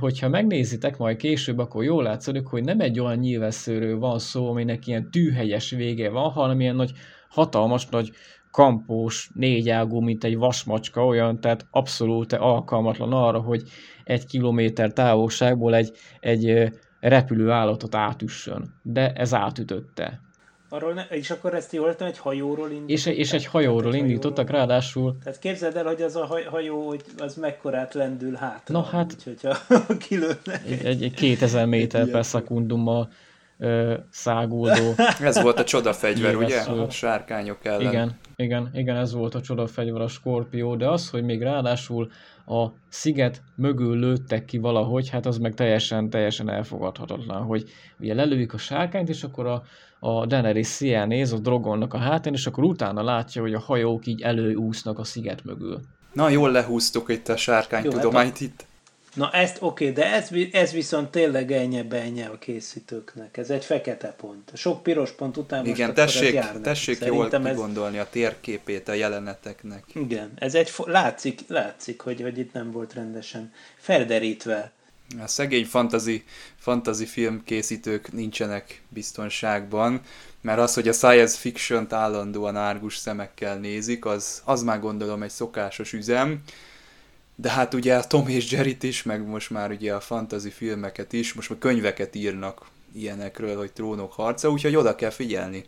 hogyha 0.00 0.28
megnézitek 0.28 0.96
majd 0.96 1.16
később, 1.16 1.58
akkor 1.58 1.84
jól 1.84 2.02
látszik, 2.02 2.46
hogy 2.46 2.64
nem 2.64 2.80
egy 2.80 3.00
olyan 3.00 3.16
nyilvesszőről 3.16 3.98
van 3.98 4.18
szó, 4.18 4.48
aminek 4.48 4.86
ilyen 4.86 5.10
tűhelyes 5.10 5.70
vége 5.70 6.10
van, 6.10 6.30
hanem 6.30 6.60
ilyen 6.60 6.76
nagy, 6.76 6.92
hatalmas 7.28 7.86
nagy 7.86 8.10
kampós, 8.50 9.30
négyágú, 9.34 10.00
mint 10.00 10.24
egy 10.24 10.36
vasmacska, 10.36 11.06
olyan, 11.06 11.40
tehát 11.40 11.66
abszolút 11.70 12.32
alkalmatlan 12.32 13.12
arra, 13.12 13.40
hogy 13.40 13.62
egy 14.04 14.26
kilométer 14.26 14.92
távolságból 14.92 15.74
egy, 15.74 15.92
egy 16.20 16.70
repülő 17.00 17.50
állatot 17.50 17.94
átüssön. 17.94 18.74
De 18.82 19.12
ez 19.12 19.34
átütötte. 19.34 20.20
Arról 20.70 20.92
ne, 20.92 21.02
és 21.02 21.30
akkor 21.30 21.54
ezt 21.54 21.72
jól 21.72 21.88
értem, 21.88 22.06
egy 22.06 22.18
hajóról 22.18 22.70
indítottak? 22.70 22.90
És, 22.90 23.06
és 23.06 23.32
egy 23.32 23.46
hajóról 23.46 23.94
egy 23.94 23.98
indítottak, 23.98 24.48
hajóról. 24.48 24.66
ráadásul... 24.66 25.16
Tehát 25.24 25.38
képzeld 25.38 25.76
el, 25.76 25.84
hogy 25.84 26.02
az 26.02 26.16
a 26.16 26.26
hajó, 26.50 26.86
hogy 26.86 27.04
az 27.18 27.34
mekkorát 27.34 27.94
lendül 27.94 28.34
hátra. 28.34 28.78
Na 28.78 28.84
hát... 28.84 29.12
Úgy, 29.12 29.22
hogyha 29.22 29.56
kilőnek. 30.08 30.62
Egy, 30.66 30.84
egy, 30.84 31.02
egy 31.02 31.14
2000 31.14 31.66
méter 31.66 32.10
per 32.10 32.24
szekundummal 32.24 33.08
ö, 33.58 33.94
száguldó. 34.10 34.94
Ez 35.20 35.42
volt 35.42 35.58
a 35.58 35.64
csodafegyver, 35.64 36.36
ugye? 36.36 36.60
A 36.60 36.90
sárkányok 36.90 37.64
ellen. 37.64 37.80
Igen, 37.80 38.18
igen, 38.36 38.70
igen, 38.72 38.96
ez 38.96 39.12
volt 39.12 39.34
a 39.34 39.40
csodafegyver, 39.40 40.00
a 40.00 40.08
Skorpió, 40.08 40.76
de 40.76 40.88
az, 40.88 41.10
hogy 41.10 41.22
még 41.22 41.42
ráadásul 41.42 42.10
a 42.48 42.72
sziget 42.88 43.42
mögül 43.54 43.98
lőttek 43.98 44.44
ki 44.44 44.58
valahogy, 44.58 45.08
hát 45.08 45.26
az 45.26 45.38
meg 45.38 45.54
teljesen, 45.54 46.10
teljesen 46.10 46.50
elfogadhatatlan, 46.50 47.42
hogy 47.42 47.64
ugye 48.00 48.14
lelőjük 48.14 48.52
a 48.52 48.58
sárkányt, 48.58 49.08
és 49.08 49.22
akkor 49.22 49.46
a, 49.46 49.62
a 49.98 50.26
Daenerys 50.26 50.66
szia 50.66 51.04
néz 51.04 51.32
a 51.32 51.38
Drogonnak 51.38 51.94
a 51.94 51.98
hátán, 51.98 52.32
és 52.32 52.46
akkor 52.46 52.64
utána 52.64 53.02
látja, 53.02 53.42
hogy 53.42 53.54
a 53.54 53.60
hajók 53.60 54.06
így 54.06 54.22
előúsznak 54.22 54.98
a 54.98 55.04
sziget 55.04 55.44
mögül. 55.44 55.80
Na, 56.12 56.28
jól 56.28 56.50
lehúztuk 56.50 57.08
itt 57.08 57.28
a 57.28 57.36
sárkánytudományt 57.36 58.28
hát 58.28 58.40
itt. 58.40 58.66
Na 59.18 59.30
ezt 59.30 59.56
oké, 59.60 59.90
de 59.90 60.12
ez, 60.12 60.28
ez 60.52 60.72
viszont 60.72 61.10
tényleg 61.10 61.52
ennyi 61.52 61.82
benye 61.82 62.26
a 62.26 62.38
készítőknek. 62.38 63.36
Ez 63.36 63.50
egy 63.50 63.64
fekete 63.64 64.08
pont. 64.08 64.50
Sok 64.54 64.82
piros 64.82 65.12
pont 65.12 65.36
után 65.36 65.58
most 65.64 65.70
Igen, 65.70 65.94
tessék, 65.94 66.40
tessék 66.62 67.04
jól 67.04 67.28
kigondolni 67.28 67.98
ez... 67.98 68.04
a 68.04 68.08
térképét 68.10 68.88
a 68.88 68.92
jeleneteknek. 68.92 69.84
Igen, 69.94 70.32
ez 70.34 70.54
egy, 70.54 70.72
látszik, 70.84 71.40
látszik 71.46 72.00
hogy, 72.00 72.20
hogy 72.20 72.38
itt 72.38 72.52
nem 72.52 72.70
volt 72.70 72.94
rendesen 72.94 73.52
felderítve. 73.76 74.72
A 75.20 75.26
szegény 75.26 75.64
fantasy, 75.64 76.24
fantasy 76.56 77.06
filmkészítők 77.06 78.12
nincsenek 78.12 78.82
biztonságban, 78.88 80.00
mert 80.40 80.58
az, 80.58 80.74
hogy 80.74 80.88
a 80.88 80.92
science 80.92 81.38
fiction-t 81.38 81.92
állandóan 81.92 82.56
árgus 82.56 82.96
szemekkel 82.96 83.58
nézik, 83.58 84.04
az, 84.04 84.42
az 84.44 84.62
már 84.62 84.80
gondolom 84.80 85.22
egy 85.22 85.30
szokásos 85.30 85.92
üzem, 85.92 86.42
de 87.40 87.50
hát 87.50 87.74
ugye 87.74 87.96
a 87.96 88.06
Tom 88.06 88.28
és 88.28 88.50
jerry 88.50 88.76
is, 88.80 89.02
meg 89.02 89.26
most 89.26 89.50
már 89.50 89.70
ugye 89.70 89.94
a 89.94 90.00
fantasy 90.00 90.50
filmeket 90.50 91.12
is, 91.12 91.32
most 91.32 91.50
már 91.50 91.58
könyveket 91.58 92.14
írnak 92.14 92.66
ilyenekről, 92.92 93.56
hogy 93.56 93.72
trónok 93.72 94.12
harca, 94.12 94.50
úgyhogy 94.50 94.76
oda 94.76 94.94
kell 94.94 95.10
figyelni, 95.10 95.64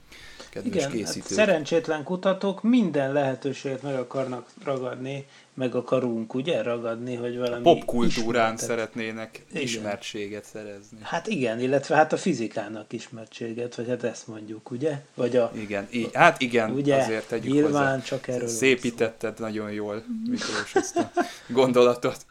kedves 0.51 0.75
Igen, 0.75 0.91
készítők. 0.91 1.23
Hát 1.23 1.47
szerencsétlen 1.47 2.05
kutatók 2.05 2.63
minden 2.63 3.13
lehetőséget 3.13 3.83
meg 3.83 3.95
akarnak 3.95 4.47
ragadni, 4.65 5.27
meg 5.55 5.75
akarunk 5.75 6.35
ugye 6.35 6.63
ragadni, 6.63 7.15
hogy 7.15 7.39
valami 7.39 7.63
Popkultúrán 7.63 8.55
ismertet. 8.55 8.59
szeretnének 8.59 9.45
igen. 9.51 9.63
ismertséget 9.63 10.45
szerezni. 10.45 10.99
Hát 11.03 11.27
igen, 11.27 11.61
illetve 11.61 11.95
hát 11.97 12.13
a 12.13 12.17
fizikának 12.17 12.93
ismertséget, 12.93 13.75
vagy 13.75 13.89
hát 13.89 14.05
ezt 14.05 14.27
mondjuk, 14.27 14.71
ugye? 14.71 15.01
Vagy 15.15 15.37
a, 15.37 15.51
igen, 15.55 15.87
így, 15.91 16.11
hát 16.13 16.41
igen, 16.41 16.71
ugye, 16.71 16.97
azért 16.97 17.29
tegyük 17.29 17.53
nyilván 17.53 17.93
hozzá. 17.93 18.03
csak 18.03 18.29
erről 18.29 18.49
Szépítetted 18.49 19.39
nagyon 19.39 19.73
jól, 19.73 20.05
Miklós, 20.31 20.75
ezt 20.75 20.97
a 20.97 21.11
gondolatot. 21.49 22.27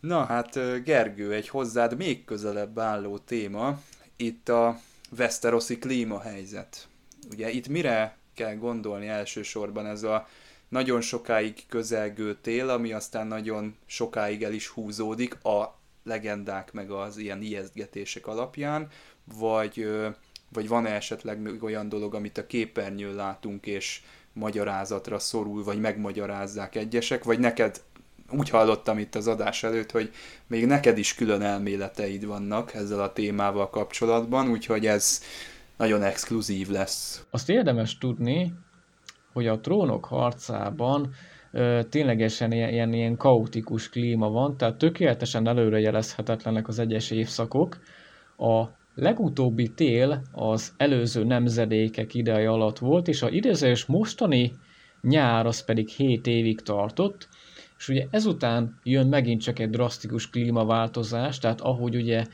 Na. 0.00 0.24
Hát 0.24 0.82
Gergő, 0.84 1.32
egy 1.32 1.48
hozzád 1.48 1.96
még 1.96 2.24
közelebb 2.24 2.78
álló 2.78 3.18
téma, 3.18 3.80
itt 4.16 4.48
a 4.48 4.80
Westeroszi 5.18 5.78
klímahelyzet. 5.78 6.88
Ugye 7.30 7.50
itt 7.50 7.68
mire 7.68 8.16
kell 8.34 8.54
gondolni 8.54 9.06
elsősorban 9.08 9.86
ez 9.86 10.02
a 10.02 10.28
nagyon 10.68 11.00
sokáig 11.00 11.66
közelgő 11.68 12.34
tél, 12.34 12.68
ami 12.68 12.92
aztán 12.92 13.26
nagyon 13.26 13.76
sokáig 13.86 14.42
el 14.42 14.52
is 14.52 14.68
húzódik 14.68 15.44
a 15.44 15.78
legendák 16.04 16.72
meg 16.72 16.90
az 16.90 17.16
ilyen 17.16 17.42
ijesztgetések 17.42 18.26
alapján, 18.26 18.88
vagy, 19.38 19.90
vagy 20.52 20.68
van-e 20.68 20.94
esetleg 20.94 21.62
olyan 21.62 21.88
dolog, 21.88 22.14
amit 22.14 22.38
a 22.38 22.46
képernyőn 22.46 23.14
látunk, 23.14 23.66
és 23.66 24.02
magyarázatra 24.32 25.18
szorul, 25.18 25.64
vagy 25.64 25.80
megmagyarázzák 25.80 26.74
egyesek, 26.74 27.24
vagy 27.24 27.38
neked 27.38 27.82
úgy 28.38 28.48
hallottam 28.50 28.98
itt 28.98 29.14
az 29.14 29.26
adás 29.26 29.62
előtt, 29.62 29.90
hogy 29.90 30.10
még 30.46 30.66
neked 30.66 30.98
is 30.98 31.14
külön 31.14 31.42
elméleteid 31.42 32.26
vannak 32.26 32.74
ezzel 32.74 33.00
a 33.00 33.12
témával 33.12 33.70
kapcsolatban, 33.70 34.50
úgyhogy 34.50 34.86
ez 34.86 35.22
nagyon 35.76 36.02
exkluzív 36.02 36.68
lesz. 36.68 37.26
Azt 37.30 37.48
érdemes 37.48 37.98
tudni, 37.98 38.52
hogy 39.32 39.46
a 39.46 39.60
trónok 39.60 40.04
harcában 40.04 41.10
ö, 41.52 41.80
ténylegesen 41.88 42.52
ilyen, 42.52 42.68
ilyen, 42.68 42.92
ilyen 42.92 43.16
kaotikus 43.16 43.88
klíma 43.88 44.30
van, 44.30 44.56
tehát 44.56 44.78
tökéletesen 44.78 45.48
előrejelezhetetlenek 45.48 46.68
az 46.68 46.78
egyes 46.78 47.10
évszakok. 47.10 47.78
A 48.36 48.64
legutóbbi 48.94 49.68
tél 49.68 50.22
az 50.32 50.72
előző 50.76 51.24
nemzedékek 51.24 52.14
ideje 52.14 52.50
alatt 52.50 52.78
volt, 52.78 53.08
és 53.08 53.22
a 53.22 53.28
idézős 53.28 53.86
mostani 53.86 54.52
nyár 55.00 55.46
az 55.46 55.64
pedig 55.64 55.88
7 55.88 56.26
évig 56.26 56.60
tartott, 56.60 57.28
és 57.80 57.88
ugye 57.88 58.06
ezután 58.10 58.78
jön 58.82 59.06
megint 59.06 59.40
csak 59.42 59.58
egy 59.58 59.70
drasztikus 59.70 60.30
klímaváltozás, 60.30 61.38
tehát 61.38 61.60
ahogy 61.60 61.96
ugye 61.96 62.24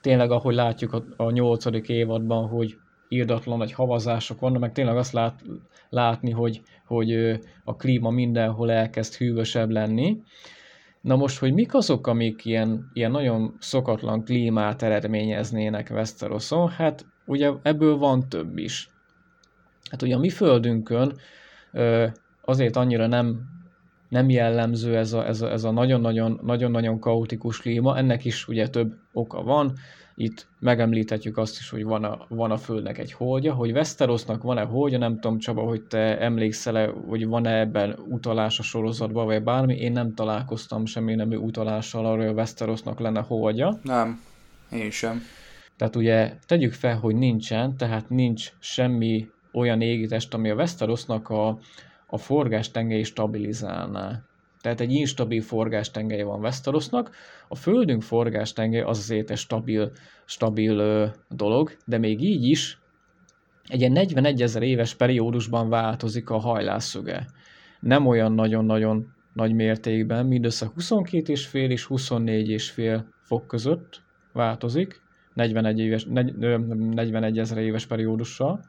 tényleg 0.00 0.30
ahogy 0.30 0.54
látjuk 0.54 0.92
a, 0.92 1.04
a 1.16 1.30
8. 1.30 1.88
évadban, 1.88 2.48
hogy 2.48 2.76
írdatlan 3.08 3.58
nagy 3.58 3.72
havazások 3.72 4.40
vannak, 4.40 4.60
meg 4.60 4.72
tényleg 4.72 4.96
azt 4.96 5.12
lát, 5.12 5.42
látni, 5.88 6.30
hogy, 6.30 6.62
hogy 6.86 7.38
a 7.64 7.76
klíma 7.76 8.10
mindenhol 8.10 8.70
elkezd 8.70 9.14
hűvösebb 9.14 9.70
lenni. 9.70 10.22
Na 11.00 11.16
most, 11.16 11.38
hogy 11.38 11.52
mik 11.52 11.74
azok, 11.74 12.06
amik 12.06 12.44
ilyen, 12.44 12.90
ilyen 12.92 13.10
nagyon 13.10 13.56
szokatlan 13.58 14.24
klímát 14.24 14.82
eredményeznének 14.82 15.90
Westeroson, 15.92 16.68
hát 16.68 17.06
ugye 17.26 17.50
ebből 17.62 17.96
van 17.96 18.28
több 18.28 18.58
is. 18.58 18.90
Hát 19.90 20.02
ugye 20.02 20.14
a 20.14 20.18
mi 20.18 20.30
földünkön 20.30 21.12
azért 22.44 22.76
annyira 22.76 23.06
nem, 23.06 23.54
nem 24.08 24.30
jellemző 24.30 24.96
ez 24.96 25.12
a, 25.12 25.26
ez 25.26 25.40
a, 25.40 25.50
ez 25.50 25.64
a 25.64 25.70
nagyon-nagyon, 25.70 26.40
nagyon-nagyon 26.42 26.98
kaotikus 26.98 27.60
klíma, 27.60 27.96
ennek 27.96 28.24
is 28.24 28.48
ugye 28.48 28.68
több 28.68 28.94
oka 29.12 29.42
van. 29.42 29.72
Itt 30.18 30.46
megemlíthetjük 30.58 31.36
azt 31.36 31.58
is, 31.58 31.70
hogy 31.70 31.84
van 31.84 32.04
a, 32.04 32.26
van 32.28 32.50
a 32.50 32.56
Földnek 32.56 32.98
egy 32.98 33.12
holdja, 33.12 33.54
hogy 33.54 33.70
Westerosnak 33.70 34.42
van-e 34.42 34.62
holdja, 34.62 34.98
nem 34.98 35.20
tudom 35.20 35.38
Csaba, 35.38 35.62
hogy 35.62 35.82
te 35.82 36.18
emlékszel-e, 36.20 36.92
hogy 37.08 37.26
van-e 37.26 37.58
ebben 37.58 37.98
utalás 38.08 38.58
a 38.58 38.62
sorozatban, 38.62 39.26
vagy 39.26 39.42
bármi, 39.42 39.74
én 39.74 39.92
nem 39.92 40.14
találkoztam 40.14 40.86
semmi 40.86 41.14
nemű 41.14 41.36
utalással 41.36 42.06
arra, 42.06 42.16
hogy 42.16 42.26
a 42.26 42.32
Westerosnak 42.32 43.00
lenne 43.00 43.20
holdja. 43.20 43.78
Nem, 43.82 44.20
én 44.72 44.90
sem. 44.90 45.22
Tehát 45.76 45.96
ugye 45.96 46.32
tegyük 46.46 46.72
fel, 46.72 46.98
hogy 46.98 47.14
nincsen, 47.14 47.76
tehát 47.76 48.08
nincs 48.08 48.52
semmi 48.58 49.28
olyan 49.52 49.80
égitest, 49.80 50.34
ami 50.34 50.50
a 50.50 50.54
Westerosnak 50.54 51.28
a, 51.28 51.58
a 52.06 52.18
forgástengely 52.18 53.02
stabilizálná. 53.02 54.22
Tehát 54.60 54.80
egy 54.80 54.92
instabil 54.92 55.42
forgástengely 55.42 56.22
van 56.22 56.40
Westerosnak. 56.40 57.10
A 57.48 57.54
Földünk 57.54 58.02
forgástengely 58.02 58.80
az 58.80 58.98
azért 58.98 59.30
egy 59.30 59.36
stabil, 59.36 59.92
stabil 60.24 60.78
ö, 60.78 61.06
dolog, 61.28 61.76
de 61.84 61.98
még 61.98 62.22
így 62.22 62.44
is 62.44 62.78
egy 63.68 63.80
ilyen 63.80 63.92
41 63.92 64.42
ezer 64.42 64.62
éves 64.62 64.94
periódusban 64.94 65.68
változik 65.68 66.30
a 66.30 66.38
hajlászöge. 66.38 67.26
Nem 67.80 68.06
olyan 68.06 68.32
nagyon-nagyon 68.32 69.14
nagy 69.32 69.54
mértékben, 69.54 70.26
mindössze 70.26 70.70
22,5 70.78 71.68
és 71.68 71.86
24,5 71.88 73.04
fok 73.22 73.46
között 73.46 74.02
változik, 74.32 75.00
41, 75.34 75.78
éves, 75.78 76.04
41 76.04 77.38
ezer 77.38 77.58
éves 77.58 77.86
periódussal. 77.86 78.60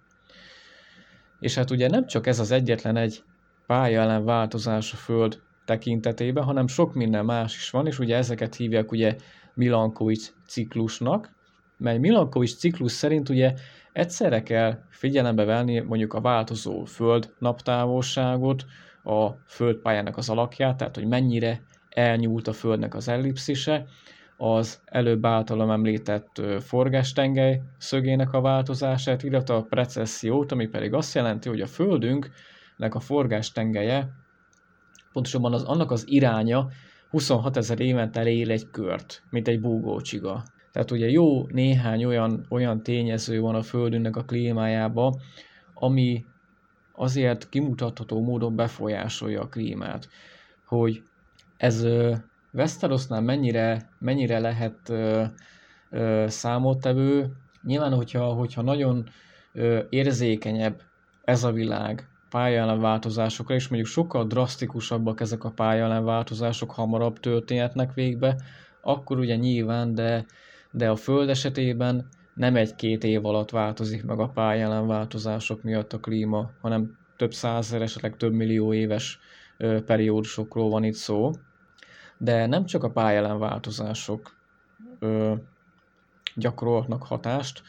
És 1.40 1.56
hát 1.56 1.72
ugye 1.72 1.90
nem 1.90 2.06
csak 2.06 2.28
ez 2.28 2.40
az 2.40 2.52
egyetlen 2.52 2.98
egy 2.98 3.24
pálya 3.68 4.02
ellen 4.02 4.26
változás 4.26 4.94
a 4.94 4.96
Föld 4.96 5.42
tekintetében, 5.66 6.44
hanem 6.44 6.68
sok 6.68 6.94
minden 6.94 7.26
más 7.26 7.56
is 7.56 7.70
van, 7.70 7.88
és 7.88 8.00
ugye 8.00 8.16
ezeket 8.16 8.56
hívják 8.56 8.92
ugye 8.92 9.16
Milankovics 9.54 10.28
ciklusnak, 10.48 11.36
mely 11.78 11.98
Milankovics 11.98 12.56
ciklus 12.56 12.92
szerint 12.92 13.30
ugye 13.30 13.54
egyszerre 13.94 14.44
kell 14.44 14.80
figyelembe 14.90 15.44
venni 15.44 15.80
mondjuk 15.80 16.14
a 16.14 16.22
változó 16.22 16.84
föld 16.86 17.34
naptávolságot, 17.40 18.66
a 19.04 19.30
földpályának 19.48 20.18
az 20.18 20.30
alakját, 20.30 20.78
tehát 20.78 20.96
hogy 20.96 21.08
mennyire 21.08 21.62
elnyúlt 21.90 22.48
a 22.48 22.54
földnek 22.54 22.96
az 22.96 23.08
ellipszise, 23.08 23.86
az 24.38 24.82
előbb 24.86 25.26
általam 25.26 25.70
említett 25.70 26.42
forgástengely 26.60 27.62
szögének 27.78 28.34
a 28.34 28.42
változását, 28.42 29.24
illetve 29.24 29.56
a 29.56 29.64
precessziót, 29.64 30.52
ami 30.52 30.68
pedig 30.68 30.94
azt 30.94 31.16
jelenti, 31.16 31.50
hogy 31.50 31.62
a 31.62 31.68
földünknek 31.68 32.96
a 32.96 33.00
forgástengelye 33.00 34.10
pontosabban 35.12 35.54
az, 35.54 35.64
annak 35.64 35.92
az 35.92 36.04
iránya 36.08 36.68
26 37.10 37.58
ezer 37.58 37.80
évente 37.80 38.30
él 38.30 38.52
egy 38.52 38.70
kört, 38.72 39.24
mint 39.30 39.48
egy 39.48 39.62
búgócsiga. 39.62 40.44
Tehát 40.72 40.92
ugye 40.92 41.10
jó 41.10 41.48
néhány 41.48 42.06
olyan, 42.06 42.46
olyan 42.50 42.84
tényező 42.84 43.40
van 43.40 43.56
a 43.56 43.62
Földünknek 43.62 44.16
a 44.16 44.24
klímájába, 44.24 45.20
ami 45.74 46.26
azért 46.94 47.50
kimutatható 47.50 48.22
módon 48.22 48.56
befolyásolja 48.56 49.42
a 49.42 49.48
klímát. 49.48 50.10
Hogy 50.66 51.04
ez 51.58 51.88
Westerosnál 52.58 53.22
mennyire, 53.22 53.90
mennyire 54.00 54.40
lehet 54.40 54.90
ö, 54.90 55.24
ö, 55.90 56.26
számottevő, 56.28 57.32
nyilván, 57.64 57.94
hogyha, 57.94 58.34
hogyha 58.34 58.62
nagyon 58.62 59.10
ö, 59.54 59.80
érzékenyebb 59.90 60.82
ez 61.24 61.44
a 61.44 61.52
világ 61.52 62.08
változásokra, 62.80 63.56
és 63.56 63.68
mondjuk 63.68 63.92
sokkal 63.92 64.26
drasztikusabbak 64.26 65.22
ezek 65.22 65.44
a 65.44 65.52
változások, 66.04 66.72
hamarabb 66.72 67.20
történhetnek 67.20 67.94
végbe, 67.94 68.36
akkor 68.82 69.20
ugye 69.20 69.36
nyilván, 69.36 69.94
de, 69.94 70.26
de 70.72 70.90
a 70.90 70.96
Föld 70.96 71.30
esetében 71.30 72.08
nem 72.34 72.56
egy-két 72.56 73.04
év 73.04 73.26
alatt 73.26 73.50
változik 73.50 74.04
meg 74.06 74.20
a 74.20 74.28
változások 74.86 75.64
miatt 75.64 75.94
a 75.94 76.00
klíma, 76.00 76.52
hanem 76.62 76.98
több 77.18 77.34
százer, 77.34 77.82
esetleg 77.82 78.18
több 78.18 78.34
millió 78.34 78.74
éves 78.74 79.20
periódusokról 79.86 80.70
van 80.70 80.84
itt 80.84 80.94
szó. 80.94 81.32
De 82.18 82.46
nem 82.46 82.66
csak 82.66 82.84
a 82.84 82.92
változások 83.38 84.36
ö, 85.00 85.34
gyakorolhatnak 86.36 87.04
hatást, 87.04 87.62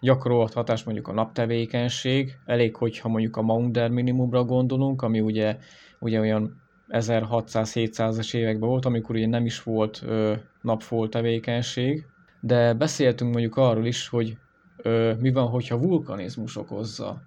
gyakorolt 0.00 0.52
hatás 0.52 0.84
mondjuk 0.84 1.08
a 1.08 1.12
naptevékenység, 1.12 2.38
elég, 2.44 2.76
hogyha 2.76 3.08
mondjuk 3.08 3.36
a 3.36 3.42
Maunder 3.42 3.90
minimumra 3.90 4.44
gondolunk, 4.44 5.02
ami 5.02 5.20
ugye, 5.20 5.58
ugye 5.98 6.20
olyan 6.20 6.62
1600-700-es 6.88 8.34
években 8.34 8.68
volt, 8.68 8.84
amikor 8.84 9.14
ugye 9.14 9.26
nem 9.26 9.44
is 9.44 9.62
volt 9.62 10.02
ö, 10.04 10.34
napfolt 10.60 11.10
tevékenység, 11.10 12.06
de 12.40 12.74
beszéltünk 12.74 13.32
mondjuk 13.32 13.56
arról 13.56 13.86
is, 13.86 14.08
hogy 14.08 14.38
ö, 14.76 15.14
mi 15.18 15.32
van, 15.32 15.48
hogyha 15.48 15.78
vulkanizmus 15.78 16.56
okozza 16.56 17.22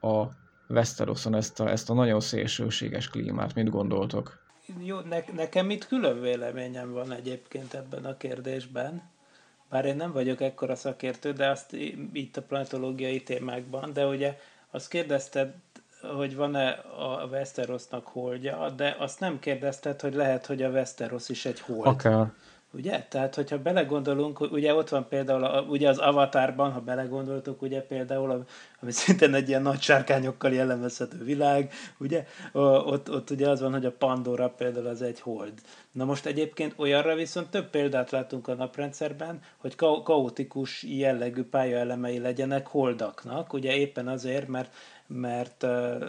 a 0.00 0.26
Westeroson 0.68 1.34
ezt 1.34 1.60
a, 1.60 1.70
ezt 1.70 1.90
a 1.90 1.94
nagyon 1.94 2.20
szélsőséges 2.20 3.08
klímát, 3.08 3.54
mit 3.54 3.70
gondoltok? 3.70 4.43
Jó, 4.82 4.98
ne, 5.00 5.18
nekem 5.34 5.70
itt 5.70 5.86
külön 5.86 6.20
véleményem 6.20 6.92
van 6.92 7.12
egyébként 7.12 7.74
ebben 7.74 8.04
a 8.04 8.16
kérdésben. 8.16 9.02
Bár 9.70 9.84
én 9.84 9.96
nem 9.96 10.12
vagyok 10.12 10.40
ekkora 10.40 10.76
szakértő, 10.76 11.32
de 11.32 11.48
azt 11.48 11.72
itt 12.12 12.36
a 12.36 12.42
planetológiai 12.42 13.22
témákban, 13.22 13.92
de 13.92 14.06
ugye 14.06 14.38
azt 14.70 14.88
kérdezted, 14.88 15.54
hogy 16.16 16.36
van-e 16.36 16.68
a 16.98 17.26
Westerosnak 17.30 18.06
holdja, 18.06 18.70
de 18.70 18.96
azt 18.98 19.20
nem 19.20 19.38
kérdezted, 19.38 20.00
hogy 20.00 20.14
lehet, 20.14 20.46
hogy 20.46 20.62
a 20.62 20.70
Westeros 20.70 21.28
is 21.28 21.44
egy 21.44 21.60
hold. 21.60 21.86
Akár. 21.86 22.32
Ugye? 22.70 23.06
Tehát, 23.08 23.34
hogyha 23.34 23.58
belegondolunk, 23.58 24.40
ugye 24.40 24.74
ott 24.74 24.88
van 24.88 25.08
például, 25.08 25.44
a, 25.44 25.60
ugye 25.60 25.88
az 25.88 25.98
Avatarban, 25.98 26.72
ha 26.72 26.80
belegondoltok, 26.80 27.62
ugye 27.62 27.82
például, 27.82 28.44
ami 28.84 28.92
szintén 28.92 29.34
egy 29.34 29.48
ilyen 29.48 29.62
nagy 29.62 29.80
sárkányokkal 29.80 30.52
jellemezhető 30.52 31.24
világ, 31.24 31.72
ugye? 31.98 32.26
Ott, 32.52 33.10
ott 33.10 33.30
ugye 33.30 33.48
az 33.48 33.60
van, 33.60 33.72
hogy 33.72 33.84
a 33.84 33.92
Pandora 33.92 34.48
például 34.48 34.86
az 34.86 35.02
egy 35.02 35.20
hold. 35.20 35.52
Na 35.92 36.04
most 36.04 36.26
egyébként 36.26 36.74
olyanra 36.76 37.14
viszont 37.14 37.50
több 37.50 37.70
példát 37.70 38.10
látunk 38.10 38.48
a 38.48 38.54
naprendszerben, 38.54 39.40
hogy 39.56 39.74
ka- 39.74 40.02
kaotikus 40.02 40.82
jellegű 40.82 41.42
pályaelemei 41.42 42.18
legyenek 42.18 42.66
holdaknak, 42.66 43.52
ugye 43.52 43.76
éppen 43.76 44.08
azért, 44.08 44.48
mert 44.48 44.74
mert 45.06 45.62
uh, 45.62 46.04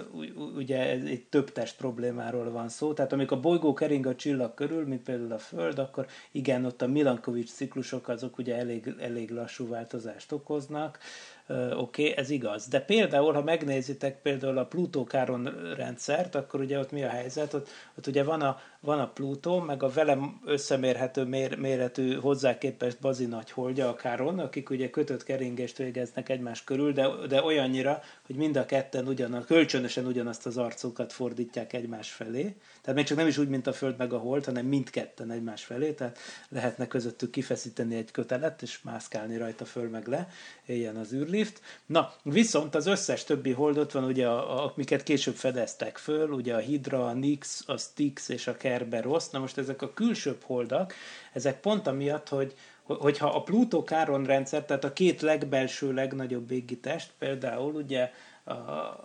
ugye 0.55 0.89
egy 0.89 1.25
több 1.29 1.51
test 1.51 1.77
problémáról 1.77 2.51
van 2.51 2.69
szó. 2.69 2.93
Tehát 2.93 3.13
amikor 3.13 3.37
a 3.37 3.39
bolygó 3.39 3.73
kering 3.73 4.05
a 4.05 4.15
csillag 4.15 4.53
körül, 4.53 4.87
mint 4.87 5.03
például 5.03 5.31
a 5.31 5.37
Föld, 5.37 5.79
akkor 5.79 6.07
igen, 6.31 6.65
ott 6.65 6.81
a 6.81 6.87
Milankovics 6.87 7.49
ciklusok 7.49 8.07
azok 8.07 8.37
ugye 8.37 8.55
elég, 8.55 8.95
elég 8.99 9.31
lassú 9.31 9.67
változást 9.67 10.31
okoznak. 10.31 10.97
Uh, 10.97 11.03
Oké, 11.49 11.73
okay, 11.75 12.13
ez 12.17 12.29
igaz. 12.29 12.67
De 12.67 12.81
például, 12.81 13.33
ha 13.33 13.43
megnézitek 13.43 14.21
például 14.21 14.57
a 14.57 14.65
Plutó-Káron 14.65 15.73
rendszert, 15.75 16.35
akkor 16.35 16.59
ugye 16.59 16.79
ott 16.79 16.91
mi 16.91 17.03
a 17.03 17.09
helyzet? 17.09 17.53
Ott, 17.53 17.67
ott 17.97 18.07
ugye 18.07 18.23
van 18.23 18.41
a, 18.41 18.59
van 18.85 18.99
a 18.99 19.07
Plutó, 19.07 19.59
meg 19.59 19.83
a 19.83 19.89
velem 19.89 20.41
összemérhető 20.45 21.23
mér, 21.23 21.57
méretű 21.57 22.13
hozzá 22.13 22.57
képest 22.57 22.99
bazi 22.99 23.25
nagy 23.25 23.51
holdja 23.51 23.89
a 23.89 23.95
Káron, 23.95 24.39
akik 24.39 24.69
ugye 24.69 24.89
kötött 24.89 25.23
keringést 25.23 25.77
végeznek 25.77 26.29
egymás 26.29 26.63
körül, 26.63 26.91
de, 26.93 27.07
de 27.27 27.43
olyannyira, 27.43 28.01
hogy 28.25 28.35
mind 28.35 28.55
a 28.55 28.65
ketten 28.65 29.07
ugyanaz, 29.07 29.45
kölcsönösen 29.45 30.05
ugyanazt 30.05 30.45
az 30.45 30.57
arcukat 30.57 31.13
fordítják 31.13 31.73
egymás 31.73 32.11
felé. 32.11 32.55
Tehát 32.81 32.95
még 32.95 33.05
csak 33.05 33.17
nem 33.17 33.27
is 33.27 33.37
úgy, 33.37 33.49
mint 33.49 33.67
a 33.67 33.73
Föld 33.73 33.97
meg 33.97 34.13
a 34.13 34.17
Hold, 34.17 34.45
hanem 34.45 34.65
mindketten 34.65 35.31
egymás 35.31 35.63
felé, 35.63 35.91
tehát 35.91 36.17
lehetne 36.49 36.87
közöttük 36.87 37.31
kifeszíteni 37.31 37.95
egy 37.95 38.11
kötelet, 38.11 38.61
és 38.61 38.81
mászkálni 38.81 39.37
rajta 39.37 39.65
föl 39.65 39.89
meg 39.89 40.07
le, 40.07 40.27
éljen 40.65 40.95
az 40.95 41.13
űrlift. 41.13 41.61
Na, 41.85 42.13
viszont 42.23 42.75
az 42.75 42.85
összes 42.85 43.23
többi 43.23 43.51
hold 43.51 43.77
ott 43.77 43.91
van, 43.91 44.03
ugye, 44.03 44.27
a, 44.27 44.73
amiket 44.73 45.03
később 45.03 45.35
fedeztek 45.35 45.97
föl, 45.97 46.29
ugye 46.29 46.55
a 46.55 46.59
Hydra, 46.59 47.07
a 47.07 47.13
Nix, 47.13 47.63
a 47.67 47.77
Styx 47.77 48.29
és 48.29 48.47
a 48.47 48.57
Kerberos. 48.75 49.29
Na 49.29 49.39
most 49.39 49.57
ezek 49.57 49.81
a 49.81 49.93
külsőbb 49.93 50.41
holdak, 50.43 50.93
ezek 51.33 51.59
pont 51.59 51.87
amiatt, 51.87 52.29
hogy, 52.29 52.53
hogyha 52.83 53.27
a 53.27 53.43
Pluto 53.43 53.83
Káron 53.83 54.25
rendszer, 54.25 54.65
tehát 54.65 54.83
a 54.83 54.93
két 54.93 55.21
legbelső, 55.21 55.93
legnagyobb 55.93 56.51
égitest, 56.51 57.11
például 57.17 57.73
ugye 57.73 58.11
a, 58.43 58.53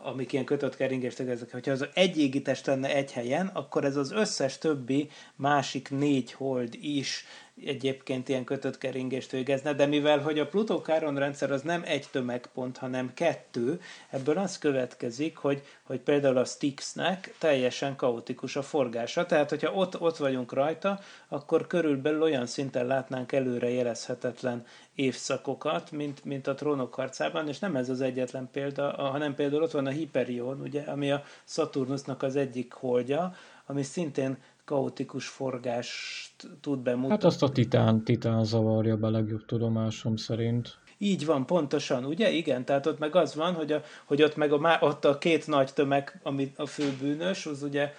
amik 0.03 0.33
ilyen 0.33 0.45
kötött 0.45 0.77
keringést 0.77 1.21
ezek, 1.21 1.53
hogyha 1.53 1.71
az 1.71 1.87
egy 1.95 2.19
égitest 2.19 2.67
lenne 2.67 2.95
egy 2.95 3.13
helyen, 3.13 3.47
akkor 3.47 3.85
ez 3.85 3.97
az 3.97 4.13
összes 4.13 4.59
többi 4.59 5.09
másik 5.37 5.91
négy 5.91 6.33
hold 6.33 6.75
is 6.81 7.25
egyébként 7.65 8.29
ilyen 8.29 8.45
kötött 8.45 8.79
keringést 8.79 9.31
végezne, 9.31 9.73
de 9.73 9.87
mivel 9.87 10.19
hogy 10.19 10.39
a 10.39 10.47
Plutó-Káron 10.47 11.19
rendszer 11.19 11.51
az 11.51 11.63
nem 11.63 11.83
egy 11.85 12.07
tömegpont, 12.11 12.77
hanem 12.77 13.15
kettő, 13.15 13.81
ebből 14.11 14.39
az 14.39 14.59
következik, 14.59 15.37
hogy, 15.37 15.63
hogy 15.83 16.01
például 16.01 16.37
a 16.37 16.45
Styxnek 16.45 17.35
teljesen 17.39 17.97
kaotikus 17.97 18.57
a 18.57 18.63
forgása, 18.63 19.27
tehát 19.27 19.51
hogyha 19.51 19.73
ott, 19.73 20.01
ott 20.01 20.17
vagyunk 20.17 20.53
rajta, 20.53 21.01
akkor 21.29 21.67
körülbelül 21.67 22.23
olyan 22.23 22.47
szinten 22.47 22.87
látnánk 22.87 23.33
előre 23.33 23.71
jelezhetetlen 23.71 24.67
évszakokat, 24.95 25.91
mint, 25.91 26.25
mint 26.25 26.47
a 26.47 26.55
trónok 26.55 26.95
harcában, 26.95 27.49
és 27.49 27.59
nem 27.59 27.77
ez 27.77 27.89
az 27.89 28.01
egyetlen 28.01 28.49
példa, 28.53 28.91
hanem 28.91 29.35
például 29.35 29.63
ott 29.63 29.71
van 29.71 29.87
a 29.87 29.91
Hyperion, 29.91 30.61
ugye, 30.61 30.83
ami 30.83 31.11
a 31.11 31.25
Saturnusnak 31.45 32.23
az 32.23 32.37
egyik 32.37 32.73
holdja, 32.73 33.35
ami 33.67 33.83
szintén 33.83 34.37
kaotikus 34.71 35.27
forgást 35.27 36.49
tud 36.61 36.79
bemutatni. 36.79 37.15
Hát 37.15 37.25
azt 37.25 37.43
a 37.43 37.49
titán, 37.49 38.05
titán 38.05 38.45
zavarja 38.45 38.97
be 38.97 39.09
legjobb 39.09 39.45
tudomásom 39.47 40.17
szerint. 40.17 40.79
Így 40.99 41.27
van, 41.27 41.47
pontosan, 41.47 42.05
ugye? 42.05 42.31
Igen, 42.31 42.65
tehát 42.65 42.87
ott 42.87 42.99
meg 42.99 43.17
az 43.17 43.35
van, 43.35 43.55
hogy, 43.55 43.73
a, 43.73 43.83
hogy 44.05 44.23
ott 44.23 44.37
meg 44.37 44.53
a, 44.53 44.79
ott 44.81 45.05
a 45.05 45.19
két 45.19 45.47
nagy 45.47 45.73
tömeg, 45.73 46.21
ami 46.23 46.53
a 46.57 46.67
fő 46.67 46.93
bűnös, 47.01 47.47
az 47.47 47.63
ugye 47.63 47.93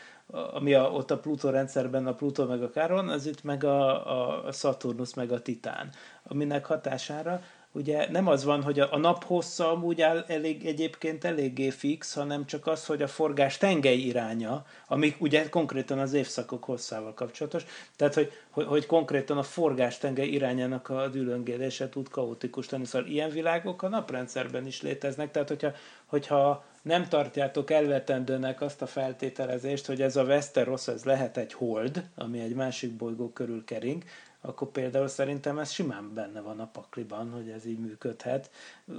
ami 0.54 0.74
a, 0.74 0.92
ott 0.92 1.12
a 1.12 1.20
Pluto 1.20 1.50
rendszerben 1.50 2.08
a 2.08 2.14
Pluto 2.14 2.46
meg 2.46 2.64
a 2.64 2.70
Káron, 2.70 3.10
az 3.10 3.26
itt 3.26 3.44
meg 3.44 3.64
a, 3.64 4.46
a 4.48 4.52
Saturnus 4.52 5.14
meg 5.14 5.32
a 5.32 5.42
Titán, 5.42 5.90
aminek 6.24 6.66
hatására 6.66 7.42
ugye 7.72 8.12
nem 8.12 8.28
az 8.28 8.44
van, 8.44 8.64
hogy 8.64 8.80
a, 8.80 8.94
a 8.94 8.98
nap 8.98 9.24
hossza 9.24 9.72
amúgy 9.72 10.02
áll 10.02 10.24
elég, 10.28 10.66
egyébként 10.66 11.24
eléggé 11.24 11.70
fix, 11.70 12.14
hanem 12.14 12.46
csak 12.46 12.68
az, 12.68 12.86
hogy 12.86 13.02
a 13.02 13.08
forgás 13.08 13.58
tengely 13.58 13.98
iránya, 13.98 14.66
ami 14.88 15.16
ugye 15.20 15.50
konkrétan 15.50 16.00
az 16.00 16.14
évszakok 16.14 16.64
hosszával 16.64 17.14
kapcsolatos, 17.14 17.66
tehát 17.96 18.14
hogy, 18.14 18.32
hogy, 18.50 18.66
hogy 18.66 18.86
konkrétan 18.86 19.38
a 19.38 19.44
forgás 19.44 19.98
tengely 19.98 20.28
irányának 20.28 20.90
a 20.90 21.08
dűlöngélése 21.08 21.90
tud 21.90 22.10
kaotikus 22.10 22.70
lenni. 22.70 22.86
Szóval 22.86 23.08
ilyen 23.08 23.30
világok 23.30 23.82
a 23.82 23.90
naprendszerben 23.90 24.68
is 24.68 24.82
léteznek, 24.82 25.32
tehát 25.32 25.48
hogyha, 25.48 25.72
hogyha 26.06 26.64
nem 26.82 27.08
tartjátok 27.08 27.72
elvetendőnek 27.72 28.62
azt 28.62 28.82
a 28.82 28.88
feltételezést, 28.88 29.86
hogy 29.86 30.02
ez 30.02 30.16
a 30.16 30.24
Westeros, 30.24 30.88
ez 30.88 31.04
lehet 31.04 31.38
egy 31.38 31.54
hold, 31.54 32.10
ami 32.16 32.40
egy 32.40 32.56
másik 32.56 32.92
bolygó 32.92 33.30
körül 33.30 33.64
kering, 33.64 34.04
akkor 34.42 34.68
például 34.72 35.08
szerintem 35.08 35.60
ez 35.60 35.72
simán 35.72 36.14
benne 36.14 36.42
van 36.42 36.60
a 36.60 36.70
pakliban, 36.74 37.32
hogy 37.32 37.50
ez 37.50 37.66
így 37.66 37.80
működhet. 37.80 38.50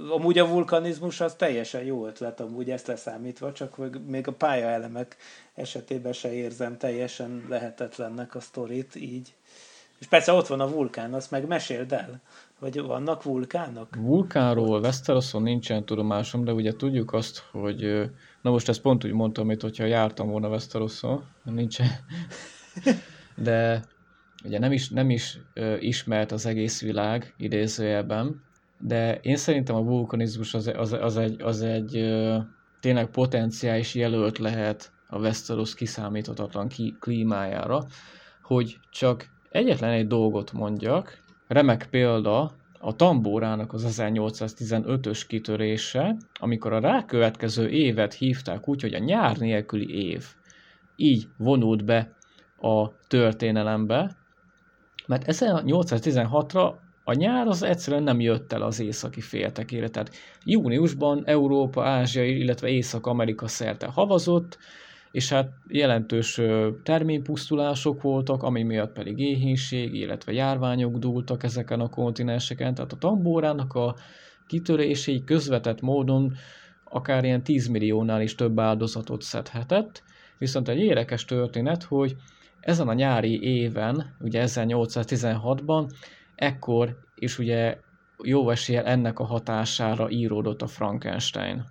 Amúgy 0.09 0.39
a 0.39 0.47
vulkanizmus 0.47 1.21
az 1.21 1.35
teljesen 1.35 1.83
jó 1.83 2.07
ötlet, 2.07 2.39
amúgy 2.39 2.71
ezt 2.71 2.87
leszámítva, 2.87 3.51
csak 3.51 3.77
még 4.07 4.27
a 4.27 4.33
pályaelemek 4.33 5.17
esetében 5.55 6.13
se 6.13 6.33
érzem 6.33 6.77
teljesen 6.77 7.45
lehetetlennek 7.49 8.35
a 8.35 8.39
sztorit 8.39 8.95
így. 8.95 9.33
És 10.03 10.09
persze 10.09 10.31
ott 10.31 10.47
van 10.47 10.59
a 10.59 10.69
vulkán, 10.69 11.13
azt 11.13 11.31
meg 11.31 11.47
meséld 11.47 11.91
el, 11.91 12.21
hogy 12.59 12.81
vannak 12.81 13.23
vulkánok? 13.23 13.95
Vulkánról 13.95 14.79
Westeroson 14.79 15.41
nincsen 15.41 15.85
tudomásom, 15.85 16.43
de 16.43 16.53
ugye 16.53 16.73
tudjuk 16.73 17.13
azt, 17.13 17.37
hogy 17.51 18.09
na 18.41 18.51
most 18.51 18.69
ezt 18.69 18.81
pont 18.81 19.05
úgy 19.05 19.11
mondtam, 19.11 19.45
mint 19.45 19.61
hogyha 19.61 19.85
jártam 19.85 20.29
volna 20.29 20.47
Westeroson, 20.47 21.23
nincsen. 21.43 21.87
De 23.35 23.83
ugye 24.45 24.59
nem 24.59 24.71
is, 24.71 24.89
nem 24.89 25.09
is 25.09 25.37
ö, 25.53 25.75
ismert 25.75 26.31
az 26.31 26.45
egész 26.45 26.81
világ 26.81 27.33
idézőjelben, 27.37 28.43
de 28.79 29.15
én 29.15 29.37
szerintem 29.37 29.75
a 29.75 29.83
vulkanizmus 29.83 30.53
az, 30.53 30.71
az, 30.75 30.91
az 30.91 31.17
egy, 31.17 31.41
az 31.41 31.61
egy 31.61 31.97
ö, 31.97 32.37
tényleg 32.79 33.07
potenciális 33.07 33.95
jelölt 33.95 34.37
lehet 34.37 34.91
a 35.07 35.19
Westeros 35.19 35.75
kiszámíthatatlan 35.75 36.67
ki, 36.67 36.95
klímájára, 36.99 37.85
hogy 38.41 38.77
csak 38.91 39.31
egyetlen 39.53 39.91
egy 39.91 40.07
dolgot 40.07 40.51
mondjak, 40.51 41.19
remek 41.47 41.87
példa 41.89 42.51
a 42.79 42.95
tambórának 42.95 43.73
az 43.73 44.01
1815-ös 44.01 45.21
kitörése, 45.27 46.15
amikor 46.39 46.73
a 46.73 46.79
rákövetkező 46.79 47.69
évet 47.69 48.13
hívták 48.13 48.67
úgy, 48.67 48.81
hogy 48.81 48.93
a 48.93 48.97
nyár 48.99 49.37
nélküli 49.37 50.05
év. 50.07 50.25
Így 50.95 51.27
vonult 51.37 51.85
be 51.85 52.15
a 52.61 52.97
történelembe, 53.07 54.15
mert 55.07 55.23
1816-ra 55.27 56.73
a 57.03 57.13
nyár 57.13 57.47
az 57.47 57.63
egyszerűen 57.63 58.03
nem 58.03 58.19
jött 58.19 58.53
el 58.53 58.61
az 58.61 58.79
északi 58.79 59.21
féltekére, 59.21 59.89
tehát 59.89 60.11
júniusban 60.43 61.23
Európa, 61.25 61.85
Ázsia, 61.85 62.25
illetve 62.25 62.67
Észak-Amerika 62.67 63.47
szerte 63.47 63.87
havazott, 63.87 64.57
és 65.13 65.29
hát 65.29 65.51
jelentős 65.67 66.41
terménypusztulások 66.83 68.01
voltak, 68.01 68.43
ami 68.43 68.63
miatt 68.63 68.93
pedig 68.93 69.19
éhínség, 69.19 69.93
illetve 69.93 70.31
járványok 70.31 70.97
dúltak 70.97 71.43
ezeken 71.43 71.79
a 71.79 71.89
kontinenseken, 71.89 72.73
tehát 72.73 72.91
a 72.91 72.97
tambórának 72.97 73.73
a 73.73 73.95
kitöréséig 74.47 75.23
közvetett 75.23 75.81
módon 75.81 76.33
akár 76.83 77.23
ilyen 77.23 77.43
10 77.43 77.67
milliónál 77.67 78.21
is 78.21 78.35
több 78.35 78.59
áldozatot 78.59 79.21
szedhetett, 79.21 80.03
viszont 80.37 80.69
egy 80.69 80.79
érdekes 80.79 81.25
történet, 81.25 81.83
hogy 81.83 82.15
ezen 82.59 82.87
a 82.87 82.93
nyári 82.93 83.43
éven, 83.43 84.15
ugye 84.19 84.43
1816-ban, 84.47 85.89
ekkor 86.35 86.97
is 87.15 87.39
ugye 87.39 87.77
jó 88.23 88.49
eséllyel 88.49 88.85
ennek 88.85 89.19
a 89.19 89.25
hatására 89.25 90.09
íródott 90.09 90.61
a 90.61 90.67
Frankenstein. 90.67 91.63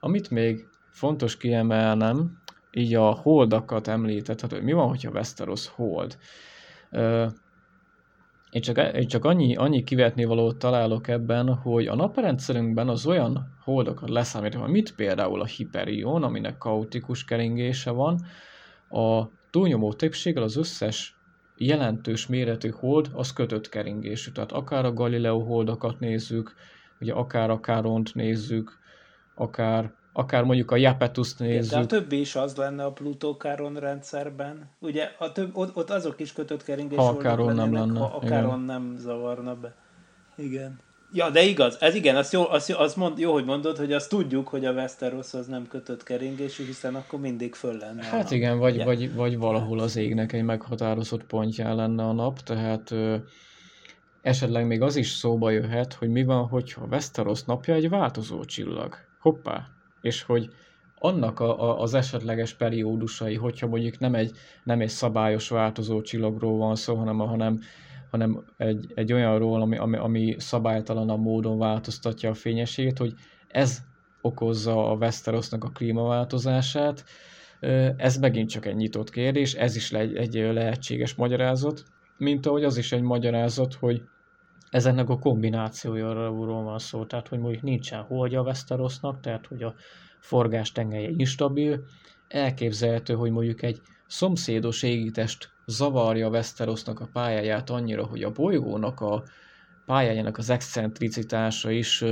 Amit 0.00 0.30
még 0.30 0.66
fontos 0.90 1.36
kiemelnem, 1.36 2.46
így 2.78 2.94
a 2.94 3.10
holdakat 3.10 3.88
említett, 3.88 4.40
hát, 4.40 4.52
hogy 4.52 4.62
mi 4.62 4.72
van, 4.72 4.88
hogyha 4.88 5.10
Westeros 5.10 5.68
hold. 5.68 6.18
Én 8.50 8.62
csak, 8.62 8.94
én 8.94 9.06
csak 9.06 9.24
annyi, 9.24 9.56
annyi 9.56 9.82
kivetni 9.82 10.24
valót 10.24 10.58
találok 10.58 11.08
ebben, 11.08 11.54
hogy 11.54 11.86
a 11.86 11.94
naprendszerünkben 11.94 12.88
az 12.88 13.06
olyan 13.06 13.56
holdakat 13.64 14.08
leszámítva, 14.08 14.66
mit 14.66 14.94
például 14.94 15.40
a 15.40 15.46
Hyperion, 15.46 16.22
aminek 16.22 16.58
kaotikus 16.58 17.24
keringése 17.24 17.90
van, 17.90 18.24
a 18.88 19.28
túlnyomó 19.50 19.92
többséggel 19.92 20.42
az 20.42 20.56
összes 20.56 21.16
jelentős 21.56 22.26
méretű 22.26 22.70
hold 22.70 23.10
az 23.12 23.32
kötött 23.32 23.68
keringésű. 23.68 24.30
Tehát 24.30 24.52
akár 24.52 24.84
a 24.84 24.92
Galileo 24.92 25.38
holdakat 25.38 26.00
nézzük, 26.00 26.54
ugye 27.00 27.12
akár 27.12 27.50
a 27.50 27.60
Káront 27.60 28.14
nézzük, 28.14 28.78
akár 29.34 29.92
akár 30.18 30.44
mondjuk 30.44 30.70
a 30.70 30.76
Japetus-t 30.76 31.38
nézzük. 31.38 31.70
De 31.70 31.78
a 31.78 31.86
többi 31.86 32.20
is 32.20 32.36
az 32.36 32.56
lenne 32.56 32.84
a 32.84 32.92
Pluto 32.92 33.36
Káron 33.36 33.74
rendszerben. 33.74 34.70
Ugye 34.78 35.10
a 35.18 35.32
több, 35.32 35.56
ott, 35.56 35.76
ott 35.76 35.90
azok 35.90 36.20
is 36.20 36.32
kötött 36.32 36.62
keringés 36.62 36.98
ha 36.98 37.08
a 37.08 37.16
Káron 37.16 37.54
nem 37.54 37.72
lenne. 37.72 37.98
Ha 37.98 38.04
a 38.04 38.26
Káron 38.26 38.60
nem 38.60 38.94
zavarna 38.96 39.54
be. 39.54 39.74
Igen. 40.36 40.80
Ja, 41.12 41.30
de 41.30 41.42
igaz, 41.42 41.76
ez 41.80 41.94
igen, 41.94 42.16
azt 42.16 42.32
jó, 42.32 42.48
azt, 42.48 42.70
azt 42.70 42.96
mond, 42.96 43.18
jó, 43.18 43.32
hogy 43.32 43.44
mondod, 43.44 43.76
hogy 43.76 43.92
azt 43.92 44.08
tudjuk, 44.08 44.48
hogy 44.48 44.64
a 44.64 44.72
Westeros 44.72 45.34
az 45.34 45.46
nem 45.46 45.66
kötött 45.68 46.02
keringésű, 46.02 46.64
hiszen 46.64 46.94
akkor 46.94 47.20
mindig 47.20 47.54
föl 47.54 47.76
lenne 47.76 48.04
Hát 48.04 48.30
igen, 48.30 48.58
vagy, 48.58 48.84
vagy, 48.84 49.14
vagy 49.14 49.38
valahol 49.38 49.78
az 49.78 49.96
égnek 49.96 50.32
egy 50.32 50.42
meghatározott 50.42 51.24
pontján 51.24 51.76
lenne 51.76 52.02
a 52.02 52.12
nap, 52.12 52.40
tehát 52.40 52.90
ö, 52.90 53.16
esetleg 54.22 54.66
még 54.66 54.82
az 54.82 54.96
is 54.96 55.10
szóba 55.10 55.50
jöhet, 55.50 55.92
hogy 55.92 56.08
mi 56.08 56.24
van, 56.24 56.48
hogyha 56.48 56.82
a 56.82 56.88
Westeros 56.90 57.42
napja 57.44 57.74
egy 57.74 57.88
változó 57.88 58.44
csillag. 58.44 58.94
Hoppá, 59.20 59.66
és 60.00 60.22
hogy 60.22 60.50
annak 60.98 61.40
a, 61.40 61.62
a, 61.62 61.80
az 61.80 61.94
esetleges 61.94 62.54
periódusai, 62.54 63.34
hogyha 63.34 63.66
mondjuk 63.66 63.98
nem 63.98 64.14
egy, 64.14 64.32
nem 64.64 64.80
egy 64.80 64.88
szabályos 64.88 65.48
változó 65.48 66.00
csillagról 66.00 66.56
van 66.56 66.76
szó, 66.76 66.94
hanem, 66.94 67.18
hanem, 67.18 67.60
hanem 68.10 68.44
egy, 68.56 68.92
egy 68.94 69.12
olyanról, 69.12 69.60
ami, 69.60 69.76
ami, 69.76 69.96
ami 69.96 70.34
szabálytalanabb 70.38 71.20
módon 71.20 71.58
változtatja 71.58 72.30
a 72.30 72.34
fényességét, 72.34 72.98
hogy 72.98 73.14
ez 73.48 73.80
okozza 74.20 74.90
a 74.90 74.94
Westerosnak 74.94 75.64
a 75.64 75.70
klímaváltozását, 75.70 77.04
ez 77.96 78.16
megint 78.16 78.48
csak 78.48 78.66
egy 78.66 78.76
nyitott 78.76 79.10
kérdés, 79.10 79.54
ez 79.54 79.76
is 79.76 79.92
egy, 79.92 80.16
egy 80.16 80.34
lehetséges 80.34 81.14
magyarázat, 81.14 81.82
mint 82.16 82.46
ahogy 82.46 82.64
az 82.64 82.76
is 82.76 82.92
egy 82.92 83.02
magyarázat, 83.02 83.74
hogy 83.74 84.02
ezeknek 84.70 85.08
a 85.08 85.18
kombinációjáról 85.18 86.62
van 86.62 86.78
szó, 86.78 87.04
tehát 87.04 87.28
hogy 87.28 87.38
mondjuk 87.38 87.62
nincsen 87.62 88.02
holdja 88.02 88.40
a 88.40 88.44
Westerosnak, 88.44 89.20
tehát 89.20 89.46
hogy 89.46 89.62
a 89.62 89.74
forgás 90.20 90.72
tengelye 90.72 91.08
instabil, 91.16 91.84
elképzelhető, 92.28 93.14
hogy 93.14 93.30
mondjuk 93.30 93.62
egy 93.62 93.80
szomszédos 94.06 94.82
égitest 94.82 95.48
zavarja 95.66 96.26
a 96.26 96.30
Westerosnak 96.30 97.00
a 97.00 97.08
pályáját 97.12 97.70
annyira, 97.70 98.06
hogy 98.06 98.22
a 98.22 98.30
bolygónak 98.30 99.00
a 99.00 99.22
pályájának 99.86 100.38
az 100.38 100.50
excentricitása 100.50 101.70
is 101.70 102.04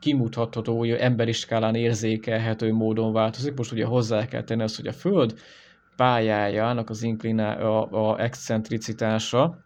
kimutatható, 0.00 0.78
hogy 0.78 0.90
emberi 0.90 1.32
skálán 1.32 1.74
érzékelhető 1.74 2.72
módon 2.72 3.12
változik. 3.12 3.56
Most 3.56 3.72
ugye 3.72 3.84
hozzá 3.84 4.26
kell 4.26 4.42
tenni 4.42 4.62
azt, 4.62 4.76
hogy 4.76 4.86
a 4.86 4.92
Föld 4.92 5.38
pályájának 5.96 6.90
az 6.90 7.02
inkliná, 7.02 7.58
a, 7.60 8.10
a 8.10 8.20
excentricitása 8.20 9.58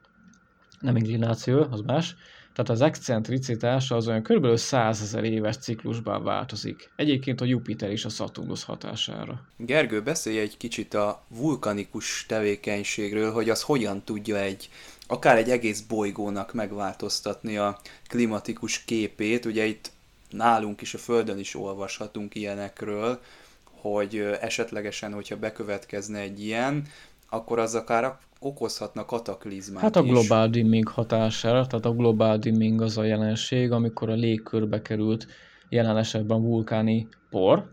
nem 0.83 0.97
inklináció, 0.97 1.67
az 1.71 1.81
más. 1.81 2.15
Tehát 2.55 2.71
az 2.71 2.81
excentricitása 2.81 3.97
az 3.97 4.09
olyan 4.09 4.23
kb. 4.23 4.57
100 4.57 5.03
ezer 5.03 5.25
éves 5.25 5.57
ciklusban 5.57 6.25
változik. 6.25 6.91
Egyébként 6.97 7.41
a 7.41 7.45
Jupiter 7.45 7.91
is 7.91 8.05
a 8.05 8.09
Saturnus 8.09 8.65
hatására. 8.65 9.47
Gergő, 9.57 10.03
beszélj 10.03 10.39
egy 10.39 10.57
kicsit 10.57 10.95
a 10.95 11.25
vulkanikus 11.29 12.25
tevékenységről, 12.29 13.33
hogy 13.33 13.51
az 13.51 13.63
hogyan 13.63 14.03
tudja 14.05 14.37
egy 14.37 14.69
akár 15.07 15.37
egy 15.37 15.51
egész 15.51 15.81
bolygónak 15.81 16.53
megváltoztatni 16.53 17.57
a 17.57 17.79
klimatikus 18.09 18.85
képét. 18.85 19.45
Ugye 19.45 19.65
itt 19.65 19.91
nálunk 20.31 20.81
is 20.81 20.95
a 20.95 20.99
Földön 20.99 21.39
is 21.39 21.55
olvashatunk 21.55 22.35
ilyenekről, 22.35 23.21
hogy 23.65 24.17
esetlegesen, 24.41 25.13
hogyha 25.13 25.37
bekövetkezne 25.37 26.19
egy 26.19 26.45
ilyen, 26.45 26.87
akkor 27.29 27.59
az 27.59 27.75
akár 27.75 28.19
okozhatna 28.45 29.05
kataklizmát 29.05 29.83
Hát 29.83 29.97
a 29.97 30.03
global 30.03 30.47
is. 30.47 30.53
dimming 30.53 30.89
hatására, 30.89 31.67
tehát 31.67 31.85
a 31.85 31.93
global 31.93 32.39
dimming 32.39 32.81
az 32.81 32.99
a 32.99 33.05
jelenség, 33.05 33.71
amikor 33.71 34.11
a 34.11 34.15
légkörbe 34.15 34.83
került 34.83 35.27
jelen 35.69 35.97
esetben 35.97 36.43
vulkáni 36.43 37.09
por, 37.31 37.71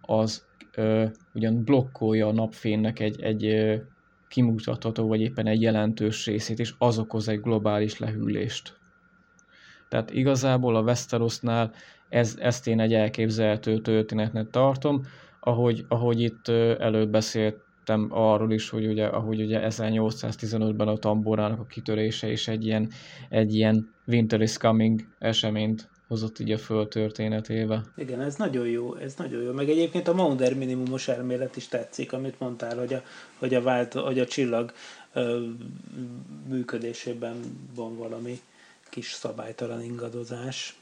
az 0.00 0.46
ö, 0.74 1.06
ugyan 1.34 1.64
blokkolja 1.64 2.26
a 2.26 2.32
napfénynek 2.32 3.00
egy, 3.00 3.20
egy 3.22 3.46
ö, 3.46 3.76
kimutatható, 4.28 5.06
vagy 5.06 5.20
éppen 5.20 5.46
egy 5.46 5.62
jelentős 5.62 6.26
részét, 6.26 6.58
és 6.58 6.74
az 6.78 6.98
okoz 6.98 7.28
egy 7.28 7.40
globális 7.40 7.98
lehűlést. 7.98 8.78
Tehát 9.88 10.10
igazából 10.10 10.76
a 10.76 10.82
Westerosnál 10.82 11.72
ez, 12.08 12.36
ezt 12.40 12.66
én 12.66 12.80
egy 12.80 12.94
elképzelhető 12.94 13.78
történetnek 13.80 14.50
tartom, 14.50 15.02
ahogy, 15.40 15.84
ahogy 15.88 16.20
itt 16.20 16.48
előbb 16.78 17.10
beszélt 17.10 17.56
beszéltem 17.90 18.18
arról 18.18 18.52
is, 18.52 18.68
hogy 18.68 18.86
ugye, 18.86 19.06
ahogy 19.06 19.40
ugye 19.40 19.60
1815-ben 19.68 20.88
a 20.88 20.96
tamborának 20.96 21.60
a 21.60 21.66
kitörése 21.66 22.30
és 22.30 22.48
egy 22.48 22.66
ilyen, 22.66 22.90
egy 23.28 23.54
ilyen 23.54 23.94
Winter 24.06 24.40
is 24.40 24.56
Coming 24.56 25.00
eseményt 25.18 25.88
hozott 26.08 26.38
ugye 26.38 26.56
föl 26.56 26.88
történetébe. 26.88 27.82
Igen, 27.96 28.20
ez 28.20 28.36
nagyon 28.36 28.66
jó, 28.66 28.94
ez 28.94 29.14
nagyon 29.14 29.42
jó. 29.42 29.52
Meg 29.52 29.68
egyébként 29.68 30.08
a 30.08 30.14
Maunder 30.14 30.54
minimumos 30.54 31.08
elmélet 31.08 31.56
is 31.56 31.68
tetszik, 31.68 32.12
amit 32.12 32.40
mondtál, 32.40 32.78
hogy 32.78 32.94
a, 32.94 33.02
hogy 33.38 33.54
a, 33.54 33.62
vált, 33.62 33.92
hogy 33.92 34.18
a 34.18 34.26
csillag 34.26 34.72
ö, 35.12 35.46
működésében 36.48 37.40
van 37.74 37.96
valami 37.96 38.40
kis 38.90 39.12
szabálytalan 39.12 39.82
ingadozás. 39.82 40.76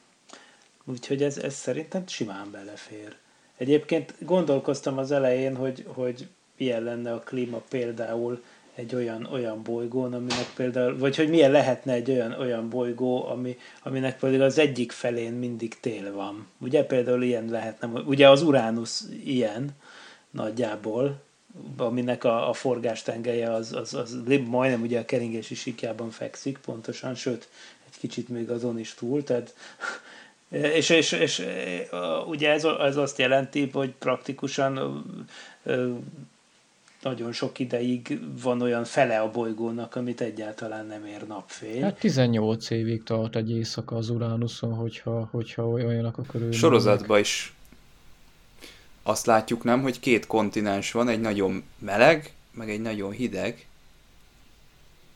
Úgyhogy 0.85 1.23
ez, 1.23 1.39
ez 1.39 1.55
szerintem 1.55 2.07
simán 2.07 2.51
belefér. 2.51 3.17
Egyébként 3.57 4.15
gondolkoztam 4.21 4.99
az 4.99 5.11
elején, 5.11 5.57
hogy, 5.57 5.85
hogy 5.87 6.29
milyen 6.59 6.83
lenne 6.83 7.13
a 7.13 7.19
klíma 7.19 7.63
például 7.69 8.43
egy 8.79 8.95
olyan, 8.95 9.29
olyan 9.33 9.63
bolygón, 9.63 10.13
aminek 10.13 10.47
például, 10.57 10.99
vagy 10.99 11.17
hogy 11.17 11.29
milyen 11.29 11.51
lehetne 11.51 11.93
egy 11.93 12.11
olyan, 12.11 12.33
olyan 12.33 12.69
bolygó, 12.69 13.27
ami, 13.27 13.59
aminek 13.83 14.19
például 14.19 14.43
az 14.43 14.59
egyik 14.59 14.93
felén 14.93 15.33
mindig 15.33 15.81
tél 15.81 16.13
van. 16.13 16.47
Ugye 16.59 16.85
például 16.85 17.23
ilyen 17.23 17.49
lehetne, 17.49 18.01
ugye 18.01 18.29
az 18.29 18.43
Uránusz 18.43 19.09
ilyen 19.25 19.71
nagyjából, 20.31 21.21
aminek 21.77 22.25
a, 22.25 22.49
a 22.49 22.53
forgástengelye 22.53 23.53
az, 23.53 23.73
az, 23.73 23.95
az 23.95 24.17
majdnem 24.47 24.83
ugye 24.83 24.99
a 24.99 25.05
keringési 25.05 25.55
sikjában 25.55 26.11
fekszik 26.11 26.59
pontosan, 26.59 27.15
sőt, 27.15 27.49
egy 27.91 27.99
kicsit 27.99 28.29
még 28.29 28.51
azon 28.51 28.79
is 28.79 28.95
túl, 28.95 29.25
tehát 29.25 29.55
és, 30.79 30.91
és, 30.91 31.13
és 31.13 31.47
ugye 32.27 32.51
ez, 32.51 32.65
ez 32.65 32.97
azt 32.97 33.19
jelenti, 33.19 33.71
hogy 33.73 33.91
praktikusan 33.91 35.05
nagyon 37.03 37.33
sok 37.33 37.59
ideig 37.59 38.21
van 38.43 38.63
olyan 38.63 38.85
fele 38.85 39.21
a 39.21 39.31
bolygónak, 39.31 39.95
amit 39.95 40.21
egyáltalán 40.21 40.87
nem 40.87 41.05
ér 41.05 41.27
napfény. 41.27 41.83
Hát 41.83 41.99
18 41.99 42.71
évig 42.71 43.03
tart 43.03 43.37
egy 43.37 43.51
éjszaka 43.51 43.97
az 43.97 44.11
Uránuszon, 44.11 44.75
hogyha, 44.75 45.29
hogyha 45.31 45.69
olyanak 45.69 46.19
a 46.19 46.23
körülmények. 46.23 46.59
Sorozatban 46.59 47.19
is 47.19 47.53
azt 49.03 49.27
látjuk 49.27 49.65
nem, 49.65 49.83
hogy 49.83 50.01
két 50.01 50.27
kontinens 50.27 50.93
van, 50.93 51.09
egy 51.09 51.21
nagyon 51.21 51.63
meleg, 51.79 52.33
meg 52.51 52.71
egy 52.71 52.81
nagyon 52.81 53.11
hideg, 53.11 53.67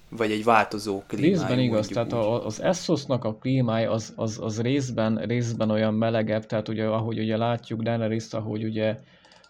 vagy 0.09 0.31
egy 0.31 0.45
változó 0.45 1.03
klímájú. 1.07 1.33
Részben 1.33 1.59
igaz, 1.59 1.87
tehát 1.87 2.13
a, 2.13 2.47
az 2.47 2.61
Essosnak 2.61 3.25
a 3.25 3.35
klímája 3.35 3.91
az, 3.91 4.13
az, 4.17 4.39
az 4.41 4.61
részben, 4.61 5.17
részben 5.17 5.71
olyan 5.71 5.95
melegebb, 5.95 6.47
tehát 6.47 6.69
ugye 6.69 6.85
ahogy 6.85 7.19
ugye 7.19 7.37
látjuk 7.37 7.83
Daenerys, 7.83 8.33
ahogy 8.33 8.65
ugye 8.65 8.99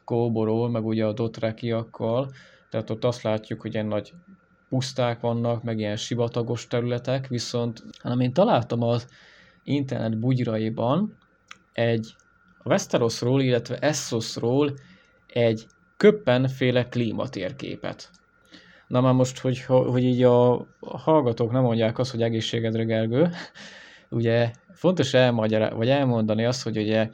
kóborol, 0.04 0.70
meg 0.70 0.86
ugye 0.86 1.06
a 1.06 1.12
dotrekiakkal, 1.12 2.30
tehát 2.70 2.90
ott 2.90 3.04
azt 3.04 3.22
látjuk, 3.22 3.60
hogy 3.60 3.74
ilyen 3.74 3.86
nagy 3.86 4.12
puszták 4.68 5.20
vannak, 5.20 5.62
meg 5.62 5.78
ilyen 5.78 5.96
sivatagos 5.96 6.66
területek, 6.66 7.26
viszont 7.26 7.84
hanem 7.98 8.20
én 8.20 8.32
találtam 8.32 8.82
az 8.82 9.06
internet 9.64 10.18
bugyraiban 10.18 11.16
egy 11.72 12.14
Westerosról, 12.64 13.42
illetve 13.42 13.78
Essosról 13.78 14.72
egy 15.26 15.66
köppenféle 15.96 16.88
klímatérképet. 16.88 18.10
Na 18.86 19.00
már 19.00 19.12
most, 19.14 19.38
hogy, 19.38 19.62
hogy 19.64 20.04
így 20.04 20.22
a 20.22 20.66
hallgatók 20.80 21.52
nem 21.52 21.62
mondják 21.62 21.98
azt, 21.98 22.10
hogy 22.10 22.22
egészségedre 22.22 22.84
Gergő, 22.84 23.30
ugye 24.12 24.50
fontos 24.72 25.14
elmagyar, 25.14 25.74
vagy 25.74 25.88
elmondani 25.88 26.44
azt, 26.44 26.62
hogy 26.62 26.76
ugye 26.76 27.10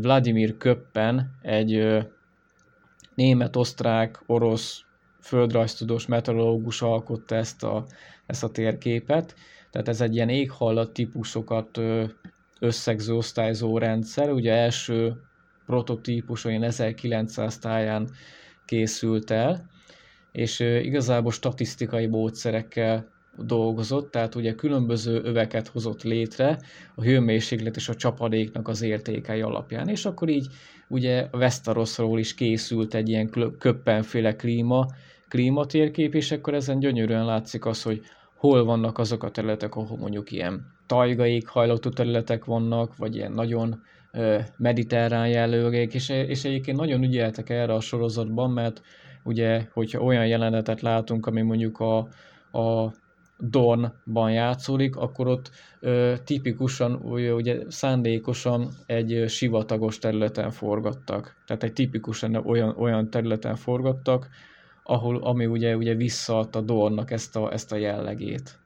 Vladimir 0.00 0.56
Köppen 0.56 1.30
egy 1.42 1.98
német, 3.14 3.56
osztrák, 3.56 4.22
orosz 4.26 4.84
földrajztudós 5.20 6.06
meteorológus 6.06 6.82
alkotta 6.82 7.34
ezt 7.34 7.62
a, 7.62 7.86
ezt 8.26 8.44
a 8.44 8.50
térképet, 8.50 9.34
tehát 9.70 9.88
ez 9.88 10.00
egy 10.00 10.14
ilyen 10.14 10.28
éghallat 10.28 10.92
típusokat 10.92 11.80
összegző 12.60 13.14
osztályzó 13.14 13.78
rendszer, 13.78 14.30
ugye 14.30 14.52
első 14.52 15.16
prototípus 15.66 16.44
olyan 16.44 16.62
1900 16.62 17.58
táján 17.58 18.08
készült 18.64 19.30
el, 19.30 19.70
és 20.32 20.60
igazából 20.60 21.32
statisztikai 21.32 22.06
módszerekkel 22.06 23.11
dolgozott, 23.36 24.10
tehát 24.10 24.34
ugye 24.34 24.54
különböző 24.54 25.20
öveket 25.24 25.68
hozott 25.68 26.02
létre 26.02 26.58
a 26.94 27.02
hőmérséklet 27.02 27.76
és 27.76 27.88
a 27.88 27.94
csapadéknak 27.94 28.68
az 28.68 28.82
értékei 28.82 29.40
alapján, 29.40 29.88
és 29.88 30.04
akkor 30.04 30.28
így 30.28 30.46
ugye 30.88 31.28
a 31.30 31.36
Vestarosról 31.38 32.18
is 32.18 32.34
készült 32.34 32.94
egy 32.94 33.08
ilyen 33.08 33.30
köppenféle 33.58 34.36
klíma, 34.36 34.86
klímatérkép, 35.28 36.14
és 36.14 36.32
akkor 36.32 36.54
ezen 36.54 36.78
gyönyörűen 36.78 37.24
látszik 37.24 37.66
az, 37.66 37.82
hogy 37.82 38.00
hol 38.36 38.64
vannak 38.64 38.98
azok 38.98 39.22
a 39.22 39.30
területek, 39.30 39.74
ahol 39.74 39.96
mondjuk 39.96 40.30
ilyen 40.30 40.66
tajgaik 40.86 41.48
hajlotú 41.48 41.88
területek 41.88 42.44
vannak, 42.44 42.96
vagy 42.96 43.16
ilyen 43.16 43.32
nagyon 43.32 43.82
mediterrán 44.56 45.28
jelölők, 45.28 45.94
és, 45.94 46.08
és 46.08 46.44
egyébként 46.44 46.76
nagyon 46.76 47.02
ügyeltek 47.02 47.50
erre 47.50 47.74
a 47.74 47.80
sorozatban, 47.80 48.50
mert 48.50 48.82
ugye, 49.24 49.62
hogyha 49.72 50.02
olyan 50.02 50.26
jelenetet 50.26 50.80
látunk, 50.80 51.26
ami 51.26 51.42
mondjuk 51.42 51.80
a, 51.80 51.96
a 52.58 52.92
Dornban 53.50 54.32
játszódik, 54.32 54.96
akkor 54.96 55.26
ott 55.26 55.50
ö, 55.80 56.14
tipikusan, 56.24 56.94
ugye, 56.94 57.32
ugye 57.32 57.58
szándékosan 57.68 58.70
egy 58.86 59.24
sivatagos 59.28 59.98
területen 59.98 60.50
forgattak. 60.50 61.36
Tehát 61.46 61.62
egy 61.62 61.72
tipikusan 61.72 62.34
olyan, 62.34 62.74
olyan 62.78 63.10
területen 63.10 63.56
forgattak, 63.56 64.28
ahol, 64.82 65.22
ami 65.22 65.46
ugye, 65.46 65.76
ugye 65.76 65.94
visszaadta 65.94 66.60
Dornnak 66.60 67.10
ezt 67.10 67.36
a, 67.36 67.52
ezt 67.52 67.72
a 67.72 67.76
jellegét. 67.76 68.58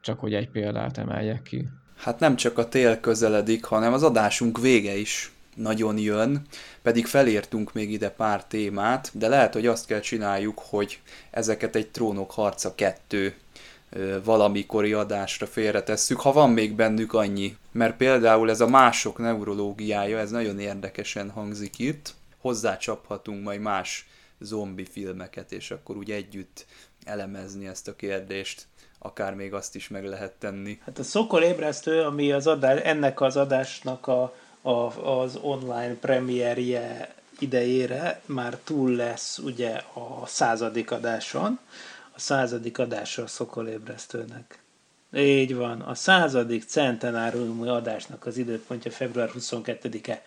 Csak 0.00 0.20
hogy 0.20 0.34
egy 0.34 0.50
példát 0.50 0.98
emeljek 0.98 1.42
ki. 1.42 1.68
Hát 1.96 2.20
nem 2.20 2.36
csak 2.36 2.58
a 2.58 2.68
tél 2.68 3.00
közeledik, 3.00 3.64
hanem 3.64 3.92
az 3.92 4.02
adásunk 4.02 4.60
vége 4.60 4.96
is 4.96 5.32
nagyon 5.56 5.98
jön, 5.98 6.42
pedig 6.82 7.06
felértünk 7.06 7.72
még 7.72 7.92
ide 7.92 8.10
pár 8.10 8.44
témát, 8.44 9.10
de 9.14 9.28
lehet, 9.28 9.52
hogy 9.52 9.66
azt 9.66 9.86
kell 9.86 10.00
csináljuk, 10.00 10.58
hogy 10.58 11.00
ezeket 11.30 11.76
egy 11.76 11.88
trónok 11.88 12.30
harca 12.30 12.74
kettő 12.74 13.34
valamikori 14.24 14.92
adásra 14.92 15.46
félretesszük, 15.46 16.20
ha 16.20 16.32
van 16.32 16.50
még 16.50 16.74
bennük 16.74 17.12
annyi. 17.12 17.56
Mert 17.72 17.96
például 17.96 18.50
ez 18.50 18.60
a 18.60 18.66
mások 18.66 19.18
neurológiája, 19.18 20.18
ez 20.18 20.30
nagyon 20.30 20.58
érdekesen 20.58 21.30
hangzik 21.30 21.78
itt. 21.78 22.14
Hozzácsaphatunk 22.40 23.44
majd 23.44 23.60
más 23.60 24.08
zombi 24.38 24.84
filmeket, 24.84 25.52
és 25.52 25.70
akkor 25.70 25.96
úgy 25.96 26.10
együtt 26.10 26.66
elemezni 27.04 27.66
ezt 27.66 27.88
a 27.88 27.96
kérdést 27.96 28.66
akár 28.98 29.34
még 29.34 29.54
azt 29.54 29.74
is 29.74 29.88
meg 29.88 30.04
lehet 30.04 30.32
tenni. 30.32 30.80
Hát 30.84 30.98
a 30.98 31.02
Szokol 31.02 31.42
ébresztő, 31.42 32.00
ami 32.00 32.32
az 32.32 32.46
adás, 32.46 32.80
ennek 32.82 33.20
az 33.20 33.36
adásnak 33.36 34.06
a, 34.06 34.34
a, 34.62 35.08
az 35.10 35.38
online 35.40 35.94
premierje 35.94 37.14
idejére 37.38 38.20
már 38.26 38.58
túl 38.64 38.90
lesz 38.90 39.38
ugye 39.38 39.70
a 39.92 40.26
századik 40.26 40.90
adáson, 40.90 41.58
a 42.16 42.20
századik 42.20 42.78
adása 42.78 43.22
a 43.22 43.26
Szokol 43.26 43.68
ébresztőnek. 43.68 44.62
Így 45.16 45.54
van, 45.54 45.80
a 45.80 45.94
századik 45.94 46.64
centenáriumi 46.64 47.68
adásnak 47.68 48.26
az 48.26 48.36
időpontja 48.36 48.90
február 48.90 49.30
22-e 49.38 50.22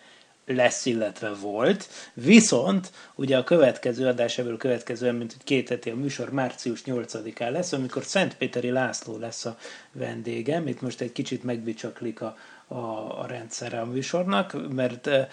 lesz, 0.46 0.86
illetve 0.86 1.32
volt. 1.34 1.88
Viszont 2.14 2.92
ugye 3.14 3.36
a 3.36 3.44
következő 3.44 4.06
adás 4.06 4.38
ebből 4.38 4.56
következően, 4.56 5.14
mint 5.14 5.32
hogy 5.32 5.44
két 5.44 5.68
heti 5.68 5.90
a 5.90 5.96
műsor 5.96 6.32
március 6.32 6.82
8-án 6.86 7.50
lesz, 7.50 7.72
amikor 7.72 8.04
Szentpéteri 8.04 8.70
László 8.70 9.18
lesz 9.18 9.44
a 9.44 9.56
vendégem. 9.92 10.66
Itt 10.66 10.80
most 10.80 11.00
egy 11.00 11.12
kicsit 11.12 11.44
megbicsaklik 11.44 12.20
a, 12.20 12.36
a, 12.72 13.20
a 13.20 13.26
rendszere 13.26 13.80
a 13.80 13.84
műsornak, 13.84 14.72
mert 14.72 15.06
e, 15.06 15.28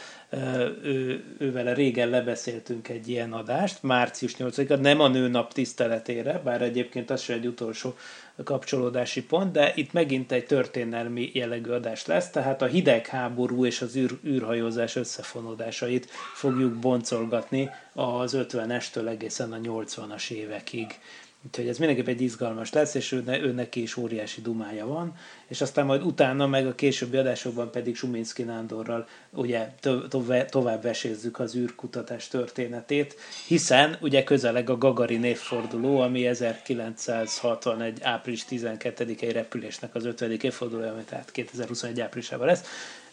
ő, 0.83 1.23
ővele 1.37 1.73
régen 1.73 2.09
lebeszéltünk 2.09 2.89
egy 2.89 3.07
ilyen 3.07 3.33
adást, 3.33 3.83
március 3.83 4.35
8-a, 4.39 4.75
nem 4.75 4.99
a 4.99 5.07
nőnap 5.07 5.53
tiszteletére, 5.53 6.41
bár 6.43 6.61
egyébként 6.61 7.09
az 7.09 7.21
sem 7.21 7.37
egy 7.37 7.45
utolsó 7.45 7.95
kapcsolódási 8.43 9.23
pont, 9.23 9.51
de 9.51 9.71
itt 9.75 9.93
megint 9.93 10.31
egy 10.31 10.45
történelmi 10.45 11.31
jellegű 11.33 11.71
adás 11.71 12.05
lesz, 12.05 12.29
tehát 12.29 12.61
a 12.61 12.65
hidegháború 12.65 13.65
és 13.65 13.81
az 13.81 13.95
űr, 13.95 14.19
űrhajózás 14.25 14.95
összefonódásait 14.95 16.09
fogjuk 16.33 16.73
boncolgatni 16.73 17.69
az 17.93 18.37
50-estől 18.37 19.07
egészen 19.07 19.51
a 19.51 19.57
80-as 19.57 20.29
évekig. 20.29 20.99
Úgyhogy 21.45 21.67
ez 21.67 21.77
mindenképp 21.77 22.07
egy 22.07 22.21
izgalmas 22.21 22.71
lesz, 22.71 22.93
és 22.93 23.11
ő, 23.11 23.23
ő 23.27 23.51
neki 23.51 23.81
is 23.81 23.97
óriási 23.97 24.41
dumája 24.41 24.85
van, 24.85 25.15
és 25.47 25.61
aztán 25.61 25.85
majd 25.85 26.03
utána, 26.03 26.47
meg 26.47 26.67
a 26.67 26.75
későbbi 26.75 27.17
adásokban 27.17 27.71
pedig 27.71 27.95
Suminski 27.95 28.43
Nándorral 28.43 29.07
ugye 29.31 29.69
to- 29.79 30.09
to- 30.09 30.49
tovább 30.49 30.81
vesézzük 30.81 31.39
az 31.39 31.55
űrkutatás 31.55 32.27
történetét, 32.27 33.15
hiszen 33.47 33.97
ugye 34.01 34.23
közeleg 34.23 34.69
a 34.69 34.77
Gagarin 34.77 35.23
évforduló, 35.23 35.99
ami 35.99 36.27
1961. 36.27 37.99
április 38.01 38.45
12-i 38.49 39.29
repülésnek 39.33 39.95
az 39.95 40.05
50. 40.05 40.31
évfordulója, 40.31 40.91
ami 40.91 41.03
tehát 41.03 41.31
2021 41.31 41.99
áprilisában 41.99 42.47
lesz, 42.47 42.63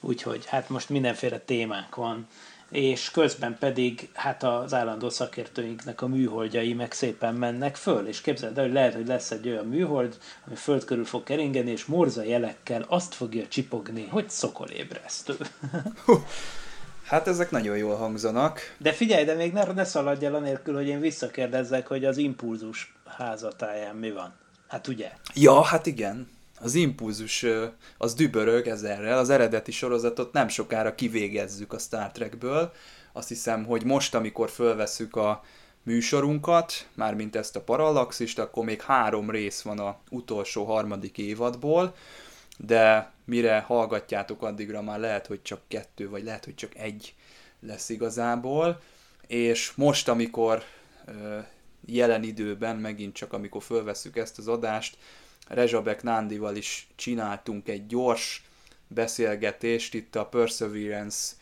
úgyhogy 0.01 0.47
hát 0.47 0.69
most 0.69 0.89
mindenféle 0.89 1.39
témánk 1.39 1.95
van 1.95 2.27
és 2.75 3.11
közben 3.11 3.57
pedig 3.59 4.09
hát 4.13 4.43
az 4.43 4.75
állandó 4.75 5.11
szakértőinknek 5.11 6.03
a 6.03 6.07
műholdjai 6.07 6.73
meg 6.73 6.93
szépen 6.93 7.35
mennek 7.35 7.77
föl, 7.77 8.07
és 8.07 8.21
képzeld 8.21 8.59
el, 8.59 8.65
hogy 8.65 8.73
lehet, 8.73 8.95
hogy 8.95 9.07
lesz 9.07 9.31
egy 9.31 9.49
olyan 9.49 9.67
műhold, 9.67 10.19
ami 10.47 10.55
föld 10.55 10.85
körül 10.85 11.05
fog 11.05 11.23
keringeni, 11.23 11.71
és 11.71 11.85
morza 11.85 12.23
jelekkel 12.23 12.85
azt 12.89 13.15
fogja 13.15 13.49
csipogni, 13.49 14.07
hogy 14.11 14.31
szokolébresztő. 14.31 15.37
Hát 17.05 17.27
ezek 17.27 17.51
nagyon 17.51 17.77
jól 17.77 17.97
hangzanak. 17.97 18.61
De 18.79 18.93
figyelj, 18.93 19.25
de 19.25 19.35
még 19.35 19.53
ne, 19.53 19.65
ne 19.65 19.85
szaladj 19.85 20.25
el 20.25 20.35
anélkül, 20.35 20.75
hogy 20.75 20.89
én 20.89 21.01
visszakérdezzek, 21.01 21.87
hogy 21.87 22.05
az 22.05 22.17
impulzus 22.17 22.95
házatáján 23.05 23.97
mi 23.97 24.11
van. 24.11 24.35
Hát 24.69 24.89
ugye? 24.89 25.11
Ja, 25.35 25.63
hát 25.63 25.87
igen 25.87 26.29
az 26.65 26.75
impulzus 26.75 27.47
az 27.99 28.15
dübörög 28.15 28.67
ezerrel, 28.67 29.19
az 29.19 29.31
eredeti 29.31 29.73
sorozatot 29.73 30.33
nem 30.33 30.49
sokára 30.49 30.95
kivégezzük 30.95 31.73
a 31.73 31.79
Star 31.79 32.13
Trekből. 32.13 32.73
Azt 33.13 33.29
hiszem, 33.29 33.65
hogy 33.65 33.85
most, 33.85 34.15
amikor 34.15 34.51
fölveszük 34.51 35.17
a 35.17 35.45
műsorunkat, 35.83 36.89
mármint 36.95 37.37
ezt 37.37 37.57
a 37.57 37.61
parallaxist, 37.61 38.39
akkor 38.39 38.65
még 38.65 38.83
három 38.83 39.31
rész 39.31 39.63
van 39.63 39.79
a 39.79 39.99
utolsó 40.11 40.65
harmadik 40.65 41.19
évadból, 41.19 41.95
de 42.59 43.13
mire 43.25 43.61
hallgatjátok, 43.61 44.43
addigra 44.43 44.83
már 44.83 44.99
lehet, 44.99 45.27
hogy 45.27 45.43
csak 45.43 45.61
kettő, 45.69 46.09
vagy 46.09 46.25
lehet, 46.25 46.45
hogy 46.45 46.55
csak 46.55 46.77
egy 46.77 47.15
lesz 47.61 47.89
igazából, 47.89 48.81
és 49.27 49.73
most, 49.75 50.09
amikor 50.09 50.63
jelen 51.87 52.23
időben, 52.23 52.77
megint 52.77 53.15
csak 53.15 53.33
amikor 53.33 53.63
fölveszük 53.63 54.17
ezt 54.17 54.39
az 54.39 54.49
adást, 54.49 54.97
Rezsabek 55.47 56.03
Nándival 56.03 56.57
is 56.57 56.87
csináltunk 56.95 57.69
egy 57.69 57.87
gyors 57.87 58.45
beszélgetést 58.89 59.95
itt 59.95 60.17
a 60.17 60.27
Perseverance 60.27 61.35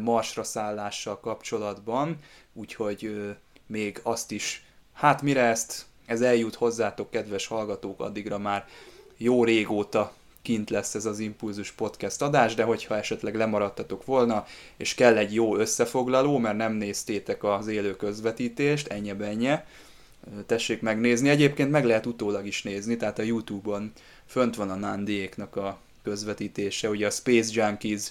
marsra 0.00 0.42
szállással 0.42 1.20
kapcsolatban, 1.20 2.18
úgyhogy 2.52 3.34
még 3.66 4.00
azt 4.02 4.30
is, 4.30 4.64
hát 4.92 5.22
mire 5.22 5.42
ezt, 5.42 5.86
ez 6.06 6.20
eljut 6.20 6.54
hozzátok, 6.54 7.10
kedves 7.10 7.46
hallgatók, 7.46 8.00
addigra 8.00 8.38
már 8.38 8.66
jó 9.16 9.44
régóta 9.44 10.12
kint 10.42 10.70
lesz 10.70 10.94
ez 10.94 11.04
az 11.04 11.18
Impulzus 11.18 11.72
Podcast 11.72 12.22
adás, 12.22 12.54
de 12.54 12.62
hogyha 12.62 12.96
esetleg 12.96 13.34
lemaradtatok 13.34 14.04
volna, 14.04 14.46
és 14.76 14.94
kell 14.94 15.16
egy 15.16 15.34
jó 15.34 15.56
összefoglaló, 15.56 16.38
mert 16.38 16.56
nem 16.56 16.72
néztétek 16.72 17.44
az 17.44 17.66
élő 17.66 17.96
közvetítést, 17.96 18.86
ennyi 18.86 19.12
benye, 19.12 19.66
tessék 20.46 20.80
megnézni. 20.80 21.28
Egyébként 21.28 21.70
meg 21.70 21.84
lehet 21.84 22.06
utólag 22.06 22.46
is 22.46 22.62
nézni, 22.62 22.96
tehát 22.96 23.18
a 23.18 23.22
Youtube-on 23.22 23.92
fönt 24.26 24.56
van 24.56 24.70
a 24.70 24.74
Nandiéknak 24.74 25.56
a 25.56 25.78
közvetítése, 26.02 26.88
ugye 26.88 27.06
a 27.06 27.10
Space 27.10 27.50
Junkies 27.52 28.02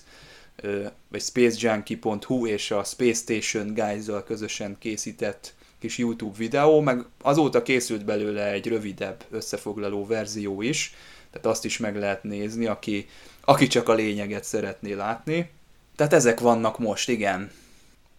vagy 1.07 1.21
spacejunkie.hu 1.21 2.47
és 2.47 2.71
a 2.71 2.83
Space 2.83 3.19
Station 3.19 3.73
guys 3.73 4.05
közösen 4.25 4.75
készített 4.79 5.53
kis 5.79 5.97
YouTube 5.97 6.37
videó, 6.37 6.79
meg 6.81 7.05
azóta 7.21 7.61
készült 7.61 8.05
belőle 8.05 8.51
egy 8.51 8.67
rövidebb 8.67 9.23
összefoglaló 9.29 10.05
verzió 10.05 10.61
is, 10.61 10.93
tehát 11.31 11.47
azt 11.47 11.65
is 11.65 11.77
meg 11.77 11.97
lehet 11.97 12.23
nézni, 12.23 12.65
aki, 12.65 13.07
aki 13.41 13.67
csak 13.67 13.89
a 13.89 13.93
lényeget 13.93 14.43
szeretné 14.43 14.93
látni. 14.93 15.49
Tehát 15.95 16.13
ezek 16.13 16.39
vannak 16.39 16.79
most, 16.79 17.09
igen. 17.09 17.51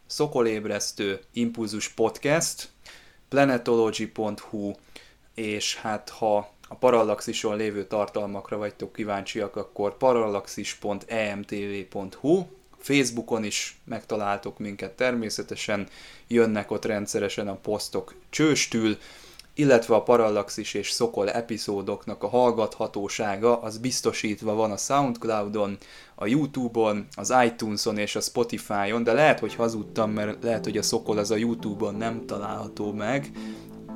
Szokolébresztő 0.06 1.20
Impulzus 1.32 1.88
Podcast, 1.88 2.68
planetology.hu, 3.28 4.72
és 5.34 5.76
hát 5.76 6.08
ha 6.08 6.56
a 6.68 6.74
Parallaxison 6.74 7.56
lévő 7.56 7.86
tartalmakra 7.86 8.56
vagytok 8.56 8.92
kíváncsiak, 8.92 9.56
akkor 9.56 9.96
parallaxis.emtv.hu 9.96 12.46
Facebookon 12.78 13.44
is 13.44 13.78
megtaláltok 13.84 14.58
minket 14.58 14.92
természetesen, 14.92 15.88
jönnek 16.26 16.70
ott 16.70 16.84
rendszeresen 16.84 17.48
a 17.48 17.54
posztok 17.54 18.14
csőstül, 18.30 18.96
illetve 19.54 19.94
a 19.94 20.02
Parallaxis 20.02 20.74
és 20.74 20.90
Szokol 20.90 21.30
epizódoknak 21.30 22.22
a 22.22 22.28
hallgathatósága 22.28 23.60
az 23.60 23.78
biztosítva 23.78 24.54
van 24.54 24.70
a 24.70 24.76
Soundcloudon, 24.76 25.78
a 26.20 26.26
Youtube-on, 26.26 27.06
az 27.16 27.34
iTunes-on 27.44 27.98
és 27.98 28.16
a 28.16 28.20
Spotify-on, 28.20 29.02
de 29.02 29.12
lehet, 29.12 29.38
hogy 29.38 29.54
hazudtam, 29.54 30.10
mert 30.10 30.42
lehet, 30.42 30.64
hogy 30.64 30.76
a 30.76 30.82
Szokol 30.82 31.18
az 31.18 31.30
a 31.30 31.36
Youtube-on 31.36 31.94
nem 31.94 32.26
található 32.26 32.92
meg, 32.92 33.30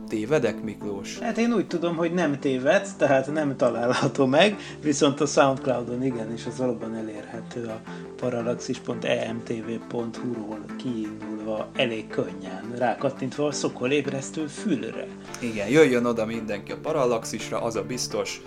tévedek, 0.09 0.63
Miklós? 0.63 1.19
Hát 1.19 1.39
én 1.39 1.53
úgy 1.53 1.67
tudom, 1.67 1.97
hogy 1.97 2.13
nem 2.13 2.39
téved, 2.39 2.89
tehát 2.97 3.33
nem 3.33 3.57
található 3.57 4.27
meg, 4.27 4.57
viszont 4.83 5.21
a 5.21 5.27
Soundcloudon 5.27 6.05
igen, 6.05 6.33
és 6.33 6.47
az 6.47 6.59
valóban 6.59 6.97
elérhető 6.97 7.65
a 7.65 7.81
parallaxis.emtv.hu-ról 8.17 10.65
kiindulva 10.77 11.69
elég 11.77 12.09
könnyen, 12.09 12.73
rákattintva 12.77 13.47
a 13.47 13.53
szokolébresztő 13.53 14.47
fülre. 14.47 15.07
Igen, 15.41 15.69
jöjjön 15.69 16.05
oda 16.05 16.27
mindenki 16.27 16.73
a 16.73 16.79
Parallaxisra, 16.83 17.63
az 17.63 17.77
a 17.77 17.83
biztos, 17.83 18.43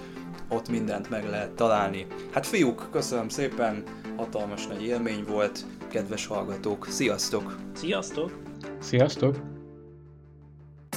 ott 0.49 0.69
mindent 0.69 1.09
meg 1.09 1.29
lehet 1.29 1.51
találni. 1.51 2.05
Hát 2.31 2.45
fiúk, 2.45 2.87
köszönöm 2.91 3.29
szépen, 3.29 3.83
hatalmas 4.15 4.67
nagy 4.67 4.83
élmény 4.83 5.23
volt, 5.27 5.65
kedves 5.87 6.25
hallgatók, 6.25 6.87
sziasztok! 6.89 7.55
Sziasztok! 7.73 8.31
Sziasztok! 8.79 9.54